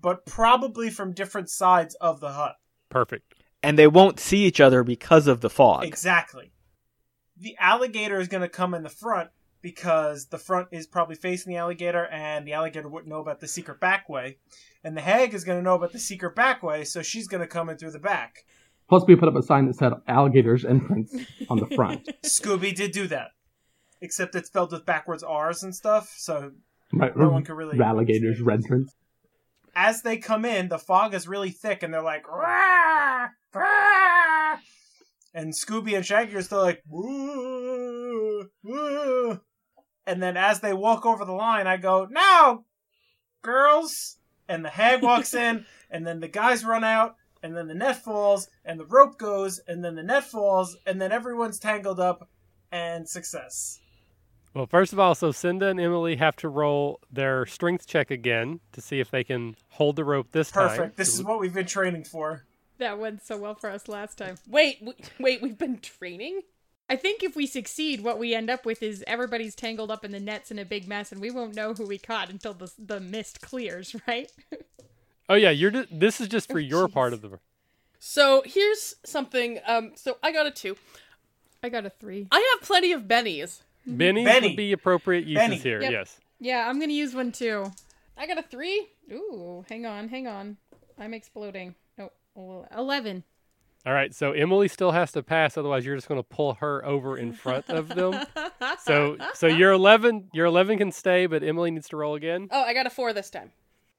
but 0.00 0.24
probably 0.24 0.88
from 0.88 1.12
different 1.12 1.50
sides 1.50 1.94
of 1.96 2.20
the 2.20 2.32
hut. 2.32 2.56
Perfect. 2.88 3.33
And 3.64 3.78
they 3.78 3.86
won't 3.86 4.20
see 4.20 4.44
each 4.44 4.60
other 4.60 4.84
because 4.84 5.26
of 5.26 5.40
the 5.40 5.50
fog. 5.50 5.84
Exactly. 5.84 6.52
The 7.36 7.56
alligator 7.58 8.20
is 8.20 8.28
going 8.28 8.42
to 8.42 8.48
come 8.48 8.74
in 8.74 8.82
the 8.82 8.88
front 8.88 9.30
because 9.62 10.26
the 10.26 10.38
front 10.38 10.68
is 10.70 10.86
probably 10.86 11.16
facing 11.16 11.50
the 11.52 11.58
alligator, 11.58 12.04
and 12.06 12.46
the 12.46 12.52
alligator 12.52 12.86
wouldn't 12.88 13.08
know 13.10 13.20
about 13.20 13.40
the 13.40 13.48
secret 13.48 13.80
back 13.80 14.08
way. 14.08 14.36
And 14.84 14.94
the 14.96 15.00
hag 15.00 15.32
is 15.32 15.42
going 15.44 15.58
to 15.58 15.62
know 15.64 15.74
about 15.74 15.92
the 15.92 15.98
secret 15.98 16.36
back 16.36 16.62
way, 16.62 16.84
so 16.84 17.00
she's 17.00 17.26
going 17.26 17.40
to 17.40 17.46
come 17.46 17.70
in 17.70 17.78
through 17.78 17.92
the 17.92 17.98
back. 17.98 18.44
Plus, 18.88 19.02
we 19.08 19.16
put 19.16 19.28
up 19.28 19.34
a 19.36 19.42
sign 19.42 19.66
that 19.66 19.76
said 19.76 19.94
"Alligator's 20.06 20.66
Entrance" 20.66 21.16
on 21.48 21.58
the 21.58 21.66
front. 21.74 22.06
Scooby 22.22 22.74
did 22.74 22.92
do 22.92 23.06
that, 23.06 23.28
except 24.02 24.34
it's 24.34 24.48
spelled 24.48 24.72
with 24.72 24.84
backwards 24.84 25.22
R's 25.22 25.62
and 25.62 25.74
stuff. 25.74 26.12
So 26.18 26.52
right, 26.92 27.16
No 27.16 27.30
one 27.30 27.42
could 27.44 27.54
really- 27.56 27.80
Alligator's 27.80 28.40
entrance. 28.46 28.94
as 29.74 30.02
they 30.02 30.18
come 30.18 30.44
in, 30.44 30.68
the 30.68 30.78
fog 30.78 31.14
is 31.14 31.26
really 31.26 31.50
thick, 31.50 31.82
and 31.82 31.94
they're 31.94 32.02
like, 32.02 32.28
"Rah! 32.28 32.73
Rah!" 33.54 34.58
and 35.34 35.52
Scooby 35.54 35.96
and 35.96 36.04
Shaggy 36.04 36.34
are 36.36 36.42
still 36.42 36.62
like, 36.62 36.82
"Woo! 36.88 38.48
Woo!" 38.62 39.40
and 40.06 40.22
then 40.22 40.36
as 40.36 40.60
they 40.60 40.72
walk 40.72 41.06
over 41.06 41.24
the 41.24 41.32
line, 41.32 41.66
I 41.66 41.76
go, 41.76 42.06
"Now, 42.10 42.64
girls!" 43.42 44.18
and 44.48 44.64
the 44.64 44.70
hag 44.70 45.02
walks 45.02 45.34
in, 45.46 45.66
and 45.90 46.06
then 46.06 46.20
the 46.20 46.28
guys 46.28 46.64
run 46.64 46.84
out, 46.84 47.16
and 47.42 47.56
then 47.56 47.68
the 47.68 47.74
net 47.74 48.02
falls, 48.02 48.48
and 48.64 48.78
the 48.78 48.86
rope 48.86 49.18
goes, 49.18 49.60
and 49.66 49.84
then 49.84 49.94
the 49.94 50.02
net 50.02 50.24
falls, 50.24 50.76
and 50.86 51.00
then 51.00 51.12
everyone's 51.12 51.58
tangled 51.58 52.00
up, 52.00 52.28
and 52.72 53.08
success. 53.08 53.80
Well, 54.54 54.66
first 54.66 54.92
of 54.92 55.00
all, 55.00 55.16
so 55.16 55.32
Senda 55.32 55.66
and 55.66 55.80
Emily 55.80 56.16
have 56.16 56.36
to 56.36 56.48
roll 56.48 57.00
their 57.10 57.44
strength 57.44 57.88
check 57.88 58.12
again 58.12 58.60
to 58.72 58.80
see 58.80 59.00
if 59.00 59.10
they 59.10 59.24
can 59.24 59.56
hold 59.70 59.96
the 59.96 60.04
rope 60.04 60.28
this 60.30 60.52
time. 60.52 60.68
Perfect. 60.68 60.96
This 60.96 61.14
So 61.14 61.20
is 61.20 61.24
what 61.24 61.40
we've 61.40 61.52
been 61.52 61.66
training 61.66 62.04
for. 62.04 62.44
That 62.78 62.98
went 62.98 63.24
so 63.24 63.36
well 63.36 63.54
for 63.54 63.70
us 63.70 63.86
last 63.88 64.18
time. 64.18 64.36
Wait, 64.48 64.80
w- 64.80 64.98
wait, 65.20 65.40
we've 65.42 65.58
been 65.58 65.78
training? 65.78 66.40
I 66.90 66.96
think 66.96 67.22
if 67.22 67.34
we 67.36 67.46
succeed, 67.46 68.02
what 68.02 68.18
we 68.18 68.34
end 68.34 68.50
up 68.50 68.66
with 68.66 68.82
is 68.82 69.02
everybody's 69.06 69.54
tangled 69.54 69.90
up 69.90 70.04
in 70.04 70.10
the 70.10 70.20
nets 70.20 70.50
in 70.50 70.58
a 70.58 70.64
big 70.64 70.86
mess, 70.86 71.12
and 71.12 71.20
we 71.20 71.30
won't 71.30 71.54
know 71.54 71.72
who 71.72 71.86
we 71.86 71.98
caught 71.98 72.30
until 72.30 72.52
the 72.52 72.70
the 72.78 73.00
mist 73.00 73.40
clears, 73.40 73.94
right? 74.08 74.30
Oh 75.28 75.34
yeah, 75.34 75.50
you're. 75.50 75.70
ju- 75.70 75.86
This 75.90 76.20
is 76.20 76.28
just 76.28 76.50
for 76.50 76.58
your 76.58 76.88
part 76.88 77.12
of 77.12 77.22
the. 77.22 77.38
So 77.98 78.42
here's 78.44 78.96
something. 79.04 79.60
Um, 79.66 79.92
so 79.94 80.18
I 80.22 80.30
got 80.32 80.46
a 80.46 80.50
two. 80.50 80.76
I 81.62 81.70
got 81.70 81.86
a 81.86 81.90
three. 81.90 82.26
I 82.30 82.54
have 82.58 82.66
plenty 82.68 82.92
of 82.92 83.02
bennies. 83.04 83.62
Bennies 83.88 84.24
Benny. 84.26 84.48
would 84.48 84.56
be 84.56 84.72
appropriate 84.72 85.24
uses 85.24 85.36
Benny. 85.42 85.56
here. 85.56 85.80
Yep. 85.80 85.90
Yes. 85.92 86.20
Yeah, 86.40 86.68
I'm 86.68 86.78
gonna 86.78 86.92
use 86.92 87.14
one 87.14 87.32
too. 87.32 87.64
I 88.18 88.26
got 88.26 88.36
a 88.38 88.42
three. 88.42 88.88
Ooh, 89.10 89.64
hang 89.68 89.86
on, 89.86 90.08
hang 90.08 90.26
on. 90.26 90.58
I'm 90.98 91.14
exploding. 91.14 91.74
No, 92.36 92.66
oh, 92.70 92.78
eleven. 92.78 93.24
All 93.86 93.92
right. 93.92 94.14
So 94.14 94.32
Emily 94.32 94.68
still 94.68 94.92
has 94.92 95.12
to 95.12 95.22
pass, 95.22 95.58
otherwise 95.58 95.84
you're 95.84 95.96
just 95.96 96.08
going 96.08 96.18
to 96.18 96.28
pull 96.28 96.54
her 96.54 96.84
over 96.86 97.18
in 97.18 97.32
front 97.32 97.68
of 97.68 97.88
them. 97.88 98.24
so 98.82 99.18
so 99.34 99.46
your 99.46 99.72
eleven 99.72 100.28
your 100.32 100.46
eleven 100.46 100.78
can 100.78 100.90
stay, 100.90 101.26
but 101.26 101.42
Emily 101.42 101.70
needs 101.70 101.88
to 101.88 101.96
roll 101.96 102.14
again. 102.14 102.48
Oh, 102.50 102.62
I 102.62 102.72
got 102.72 102.86
a 102.86 102.90
four 102.90 103.12
this 103.12 103.30
time. 103.30 103.52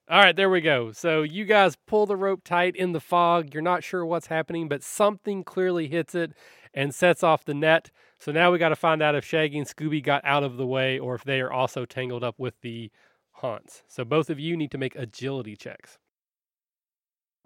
All 0.08 0.20
right, 0.20 0.36
there 0.36 0.52
we 0.52 0.62
go. 0.62 0.92
So 0.92 1.24
you 1.24 1.46
guys 1.46 1.76
pull 1.88 2.06
the 2.06 2.16
rope 2.16 2.44
tight 2.44 2.76
in 2.76 2.92
the 2.92 3.00
fog. 3.00 3.54
You're 3.54 3.64
not 3.64 3.84
sure 3.84 4.06
what's 4.06 4.28
happening, 4.28 4.68
but 4.68 4.84
something 4.84 5.44
clearly 5.44 5.88
hits 5.88 6.14
it 6.14 6.34
and 6.76 6.94
sets 6.94 7.24
off 7.24 7.44
the 7.44 7.56
net. 7.56 7.90
So 8.20 8.32
now 8.32 8.52
we 8.52 8.60
got 8.60 8.70
to 8.70 8.76
find 8.76 9.02
out 9.02 9.16
if 9.16 9.26
Shaggy 9.26 9.58
and 9.58 9.68
Scooby 9.68 10.04
got 10.04 10.24
out 10.24 10.44
of 10.44 10.58
the 10.58 10.68
way 10.68 11.00
or 11.00 11.16
if 11.16 11.24
they 11.24 11.42
are 11.42 11.52
also 11.52 11.86
tangled 11.86 12.24
up 12.24 12.36
with 12.38 12.62
the 12.62 12.92
haunts. 13.32 13.82
So 13.88 14.06
both 14.06 14.30
of 14.30 14.40
you 14.40 14.56
need 14.56 14.72
to 14.72 14.78
make 14.78 14.96
agility 14.96 15.56
checks. 15.56 15.98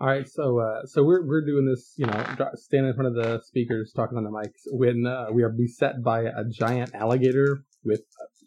All 0.02 0.08
right, 0.08 0.28
so 0.30 0.60
uh, 0.60 0.86
so 0.86 1.04
we're 1.04 1.26
we're 1.26 1.46
doing 1.46 1.66
this, 1.66 1.94
you 1.98 2.06
know, 2.06 2.24
standing 2.56 2.90
in 2.90 2.96
front 2.96 3.08
of 3.10 3.22
the 3.22 3.42
speakers, 3.44 3.92
talking 3.94 4.18
on 4.18 4.24
the 4.24 4.30
mics, 4.30 4.62
when 4.68 5.06
uh, 5.06 5.26
we 5.32 5.44
are 5.44 5.50
beset 5.50 6.02
by 6.02 6.22
a 6.22 6.46
giant 6.50 6.96
alligator 6.96 7.64
with 7.84 8.02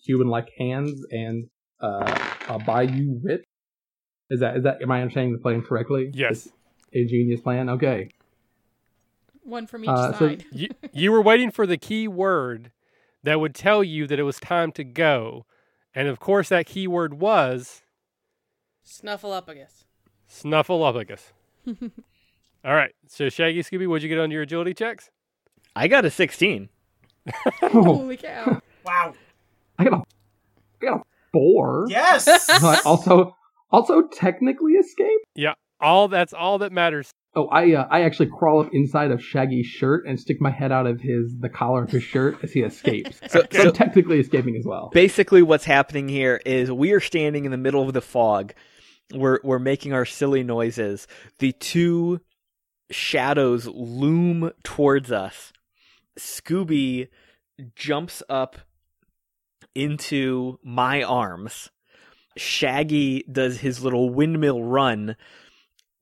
human-like 0.05 0.49
hands 0.59 1.05
and 1.11 1.49
uh, 1.81 2.19
a 2.49 2.59
bayou 2.59 3.21
witch. 3.23 3.45
Is 4.31 4.41
that 4.41 4.57
is 4.57 4.63
that? 4.65 4.81
Am 4.81 4.91
I 4.91 5.03
understanding 5.03 5.35
the 5.35 5.41
plan 5.41 5.61
correctly? 5.61 6.11
Yes. 6.15 6.47
It's 6.47 6.53
a 6.95 7.05
genius 7.13 7.43
plan. 7.43 7.69
Okay. 7.69 8.09
One 9.43 9.67
from 9.67 9.85
each 9.85 9.91
Uh, 9.91 10.13
so- 10.13 10.29
side. 10.29 10.45
You, 10.53 10.69
you 10.95 11.13
were 11.13 11.21
waiting 11.21 11.51
for 11.51 11.67
the 11.67 11.77
key 11.77 12.09
word 12.09 12.71
that 13.25 13.41
would 13.41 13.55
tell 13.55 13.85
you 13.85 14.07
that 14.07 14.19
it 14.19 14.23
was 14.23 14.39
time 14.41 14.73
to 14.73 14.85
go. 14.85 15.45
And 15.95 16.09
of 16.09 16.19
course, 16.19 16.49
that 16.49 16.65
key 16.65 16.87
word 16.87 17.15
was 17.21 17.83
Snuffleupagus. 18.87 19.85
Snuffleupagus. 20.31 21.33
All 21.67 22.75
right. 22.75 22.93
So, 23.09 23.29
Shaggy, 23.29 23.63
Scooby, 23.63 23.87
what'd 23.87 24.03
you 24.03 24.09
get 24.09 24.19
on 24.19 24.31
your 24.31 24.43
agility 24.43 24.75
checks? 24.75 25.11
I 25.75 25.89
got 25.89 26.05
a 26.05 26.11
16. 26.11 26.69
Oh, 27.63 27.69
Holy 27.85 28.17
cow! 28.17 28.61
Wow. 28.85 29.15
I 29.79 29.85
got 29.85 29.93
a, 29.95 30.03
I 30.83 30.87
got 30.91 31.01
a 31.01 31.03
four. 31.33 31.87
Yes. 31.89 32.25
But 32.61 32.85
also, 32.85 33.37
also 33.71 34.03
technically 34.09 34.73
escape. 34.73 35.19
Yeah. 35.35 35.55
All 35.81 36.07
that's 36.09 36.33
all 36.33 36.59
that 36.59 36.71
matters. 36.73 37.11
Oh, 37.35 37.47
I 37.47 37.73
uh, 37.75 37.89
I 37.91 38.03
actually 38.03 38.27
crawl 38.37 38.61
up 38.61 38.69
inside 38.73 39.11
of 39.11 39.21
Shaggy's 39.23 39.67
shirt 39.67 40.07
and 40.07 40.21
stick 40.21 40.41
my 40.41 40.51
head 40.51 40.71
out 40.71 40.87
of 40.87 41.01
his 41.01 41.35
the 41.41 41.49
collar 41.49 41.83
of 41.83 41.91
his 41.91 42.03
shirt 42.05 42.37
as 42.43 42.53
he 42.53 42.61
escapes. 42.61 43.21
So, 43.29 43.43
So 43.51 43.65
so 43.65 43.71
technically 43.71 44.21
escaping 44.21 44.55
as 44.57 44.65
well. 44.65 44.91
basically 44.93 45.43
what's 45.43 45.65
happening 45.65 46.09
here 46.09 46.41
is 46.47 46.71
we 46.71 46.93
are 46.93 47.01
standing 47.01 47.45
in 47.47 47.51
the 47.51 47.57
middle 47.57 47.83
of 47.83 47.95
the 47.95 48.01
fog. 48.03 48.53
We're 49.13 49.39
we're 49.43 49.59
making 49.59 49.93
our 49.93 50.05
silly 50.05 50.43
noises. 50.43 51.07
The 51.39 51.53
two 51.53 52.21
shadows 52.91 53.67
loom 53.67 54.53
towards 54.63 55.11
us. 55.11 55.53
Scooby 56.19 57.09
jumps 57.75 58.23
up 58.29 58.59
into 59.75 60.59
my 60.63 61.03
arms. 61.03 61.71
Shaggy 62.37 63.25
does 63.31 63.61
his 63.61 63.85
little 63.85 64.11
windmill 64.11 64.63
run, 64.63 65.17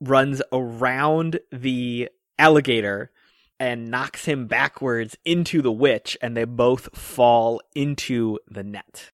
runs 0.00 0.42
around 0.52 1.40
the 1.50 2.08
alligator 2.38 3.10
and 3.58 3.90
knocks 3.90 4.24
him 4.24 4.46
backwards 4.46 5.16
into 5.24 5.60
the 5.60 5.72
witch, 5.72 6.16
and 6.22 6.36
they 6.36 6.44
both 6.44 6.96
fall 6.96 7.60
into 7.74 8.38
the 8.48 8.62
net. 8.62 9.10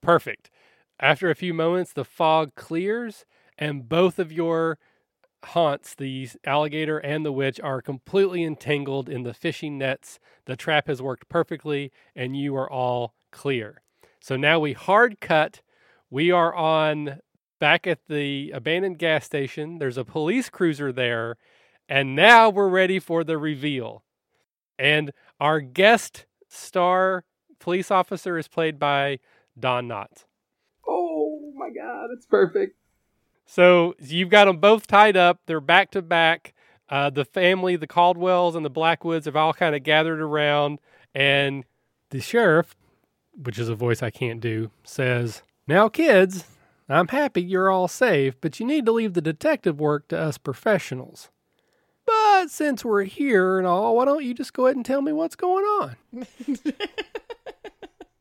Perfect. 0.00 0.50
After 1.00 1.30
a 1.30 1.34
few 1.34 1.52
moments, 1.52 1.92
the 1.92 2.04
fog 2.04 2.54
clears, 2.54 3.24
and 3.58 3.88
both 3.88 4.18
of 4.18 4.32
your 4.32 4.78
haunts, 5.44 5.94
the 5.94 6.28
alligator 6.44 6.98
and 6.98 7.24
the 7.24 7.32
witch, 7.32 7.60
are 7.60 7.82
completely 7.82 8.44
entangled 8.44 9.08
in 9.08 9.22
the 9.22 9.34
fishing 9.34 9.78
nets. 9.78 10.18
The 10.46 10.56
trap 10.56 10.86
has 10.86 11.02
worked 11.02 11.28
perfectly, 11.28 11.92
and 12.14 12.36
you 12.36 12.56
are 12.56 12.70
all 12.70 13.14
clear. 13.30 13.82
So 14.20 14.36
now 14.36 14.58
we 14.58 14.72
hard 14.72 15.20
cut. 15.20 15.60
We 16.10 16.30
are 16.30 16.54
on 16.54 17.20
back 17.58 17.86
at 17.86 18.06
the 18.08 18.50
abandoned 18.52 18.98
gas 18.98 19.24
station. 19.24 19.78
There's 19.78 19.98
a 19.98 20.04
police 20.04 20.48
cruiser 20.48 20.92
there, 20.92 21.36
and 21.88 22.14
now 22.14 22.48
we're 22.48 22.68
ready 22.68 22.98
for 22.98 23.24
the 23.24 23.38
reveal. 23.38 24.04
And 24.78 25.12
our 25.40 25.60
guest 25.60 26.26
star 26.48 27.24
police 27.58 27.90
officer 27.90 28.38
is 28.38 28.48
played 28.48 28.78
by 28.78 29.18
Don 29.58 29.88
Knotts. 29.88 30.24
Oh 30.86 31.52
my 31.56 31.68
god, 31.70 32.10
it's 32.12 32.26
perfect. 32.26 32.77
So 33.50 33.94
you've 33.98 34.28
got 34.28 34.44
them 34.44 34.58
both 34.58 34.86
tied 34.86 35.16
up. 35.16 35.40
They're 35.46 35.58
back 35.58 35.90
to 35.92 36.02
back. 36.02 36.52
Uh, 36.90 37.08
the 37.08 37.24
family, 37.24 37.76
the 37.76 37.86
Caldwells 37.86 38.54
and 38.54 38.62
the 38.62 38.70
Blackwoods, 38.70 39.24
have 39.24 39.36
all 39.36 39.54
kind 39.54 39.74
of 39.74 39.82
gathered 39.82 40.20
around, 40.20 40.80
and 41.14 41.64
the 42.10 42.20
sheriff, 42.20 42.76
which 43.42 43.58
is 43.58 43.70
a 43.70 43.74
voice 43.74 44.02
I 44.02 44.10
can't 44.10 44.40
do, 44.40 44.70
says, 44.84 45.42
"Now, 45.66 45.88
kids, 45.88 46.44
I'm 46.90 47.08
happy 47.08 47.42
you're 47.42 47.70
all 47.70 47.88
safe, 47.88 48.34
but 48.40 48.60
you 48.60 48.66
need 48.66 48.84
to 48.84 48.92
leave 48.92 49.14
the 49.14 49.22
detective 49.22 49.80
work 49.80 50.08
to 50.08 50.18
us 50.18 50.36
professionals. 50.36 51.30
But 52.04 52.50
since 52.50 52.84
we're 52.84 53.04
here 53.04 53.56
and 53.56 53.66
all, 53.66 53.96
why 53.96 54.04
don't 54.04 54.24
you 54.24 54.34
just 54.34 54.52
go 54.52 54.66
ahead 54.66 54.76
and 54.76 54.84
tell 54.84 55.00
me 55.00 55.12
what's 55.12 55.36
going 55.36 55.64
on?" 55.64 55.96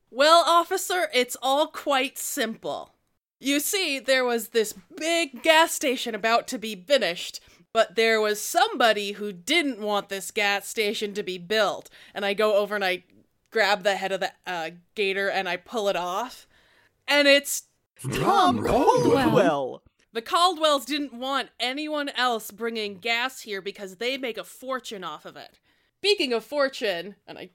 Well, 0.10 0.44
officer, 0.48 1.10
it's 1.14 1.38
all 1.44 1.68
quite 1.68 2.18
simple. 2.18 2.97
You 3.40 3.60
see, 3.60 4.00
there 4.00 4.26
was 4.26 4.50
this 4.50 4.74
big 4.96 5.44
gas 5.44 5.72
station 5.72 6.16
about 6.16 6.48
to 6.48 6.58
be 6.58 6.76
finished, 6.76 7.40
but 7.72 7.96
there 7.96 8.20
was 8.20 8.42
somebody 8.42 9.14
who 9.14 9.32
didn't 9.32 9.80
want 9.80 10.10
this 10.10 10.32
gas 10.32 10.68
station 10.68 11.14
to 11.14 11.24
be 11.24 11.38
built. 11.38 11.90
And 12.14 12.26
I 12.26 12.34
go 12.34 12.56
over 12.56 12.74
and 12.74 12.84
I 12.84 13.04
grab 13.52 13.84
the 13.84 13.96
head 13.96 14.12
of 14.12 14.20
the 14.20 14.32
uh, 14.46 14.72
gator 14.96 15.30
and 15.30 15.48
I 15.48 15.58
pull 15.58 15.88
it 15.88 15.96
off. 15.96 16.48
And 17.08 17.28
it's 17.28 17.64
Tom 18.14 18.64
Caldwell. 18.64 19.84
the 20.14 20.22
Caldwells 20.22 20.86
didn't 20.86 21.14
want 21.14 21.50
anyone 21.60 22.10
else 22.10 22.52
bringing 22.52 22.98
gas 22.98 23.42
here 23.42 23.62
because 23.62 23.96
they 23.98 24.18
make 24.18 24.38
a 24.38 24.44
fortune 24.44 25.04
off 25.04 25.26
of 25.26 25.36
it. 25.36 25.60
Speaking 26.02 26.34
of 26.34 26.44
fortune, 26.44 27.16
and 27.26 27.38
I, 27.38 27.50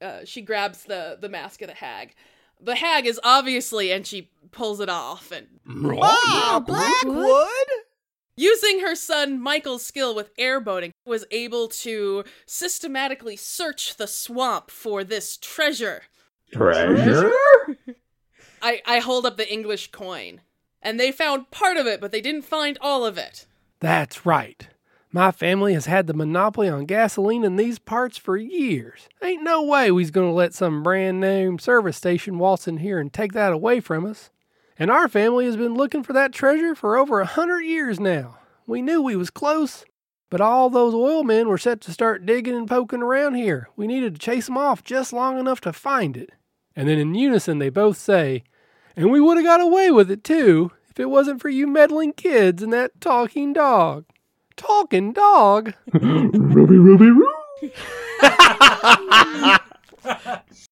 uh, 0.00 0.20
she 0.24 0.42
grabs 0.42 0.84
the 0.84 1.18
the 1.20 1.28
mask 1.28 1.62
of 1.62 1.68
the 1.68 1.74
hag. 1.74 2.14
The 2.60 2.76
hag 2.76 3.06
is 3.06 3.20
obviously, 3.24 3.92
and 3.92 4.06
she 4.06 4.30
pulls 4.50 4.80
it 4.80 4.88
off 4.88 5.30
and 5.32 5.46
Ah, 6.02 6.62
Blackwood? 6.64 7.46
using 8.36 8.80
her 8.80 8.94
son 8.94 9.40
Michael's 9.40 9.84
skill 9.84 10.14
with 10.14 10.34
airboating 10.36 10.90
was 11.04 11.24
able 11.30 11.68
to 11.68 12.24
systematically 12.46 13.36
search 13.36 13.96
the 13.96 14.06
swamp 14.06 14.70
for 14.70 15.04
this 15.04 15.36
treasure. 15.36 16.02
Treasure? 16.52 17.32
I, 18.62 18.80
I 18.86 18.98
hold 19.00 19.26
up 19.26 19.36
the 19.36 19.52
English 19.52 19.90
coin. 19.90 20.40
And 20.80 20.98
they 20.98 21.10
found 21.12 21.50
part 21.50 21.76
of 21.76 21.86
it, 21.86 22.00
but 22.00 22.12
they 22.12 22.20
didn't 22.20 22.42
find 22.42 22.78
all 22.80 23.04
of 23.04 23.18
it. 23.18 23.46
That's 23.80 24.24
right. 24.24 24.68
My 25.10 25.30
family 25.30 25.72
has 25.72 25.86
had 25.86 26.06
the 26.06 26.12
monopoly 26.12 26.68
on 26.68 26.84
gasoline 26.84 27.42
in 27.42 27.56
these 27.56 27.78
parts 27.78 28.18
for 28.18 28.36
years. 28.36 29.08
Ain't 29.22 29.42
no 29.42 29.62
way 29.62 29.90
we's 29.90 30.10
gonna 30.10 30.32
let 30.32 30.52
some 30.52 30.82
brand 30.82 31.18
name 31.18 31.58
service 31.58 31.96
station 31.96 32.38
waltz 32.38 32.68
in 32.68 32.78
here 32.78 32.98
and 32.98 33.10
take 33.10 33.32
that 33.32 33.54
away 33.54 33.80
from 33.80 34.04
us. 34.04 34.30
And 34.78 34.90
our 34.90 35.08
family 35.08 35.46
has 35.46 35.56
been 35.56 35.74
looking 35.74 36.02
for 36.02 36.12
that 36.12 36.34
treasure 36.34 36.74
for 36.74 36.98
over 36.98 37.20
a 37.20 37.26
hundred 37.26 37.62
years 37.62 37.98
now. 37.98 38.38
We 38.66 38.82
knew 38.82 39.00
we 39.00 39.16
was 39.16 39.30
close, 39.30 39.86
but 40.28 40.42
all 40.42 40.68
those 40.68 40.92
oil 40.92 41.24
men 41.24 41.48
were 41.48 41.56
set 41.56 41.80
to 41.82 41.92
start 41.92 42.26
digging 42.26 42.54
and 42.54 42.68
poking 42.68 43.02
around 43.02 43.34
here. 43.34 43.70
We 43.76 43.86
needed 43.86 44.14
to 44.14 44.20
chase 44.20 44.50
'em 44.50 44.58
off 44.58 44.84
just 44.84 45.14
long 45.14 45.38
enough 45.38 45.62
to 45.62 45.72
find 45.72 46.18
it. 46.18 46.30
And 46.76 46.86
then 46.86 46.98
in 46.98 47.14
unison 47.14 47.58
they 47.58 47.70
both 47.70 47.96
say, 47.96 48.44
and 48.94 49.10
we 49.10 49.22
would 49.22 49.38
have 49.38 49.46
got 49.46 49.62
away 49.62 49.90
with 49.90 50.10
it 50.10 50.22
too 50.22 50.70
if 50.90 51.00
it 51.00 51.08
wasn't 51.08 51.40
for 51.40 51.48
you 51.48 51.66
meddling 51.66 52.12
kids 52.12 52.62
and 52.62 52.74
that 52.74 53.00
talking 53.00 53.54
dog. 53.54 54.04
Talking 54.58 55.12
dog? 55.12 55.72
Ruby, 55.92 56.76
Ruby, 56.76 57.10
Roo. 57.10 57.32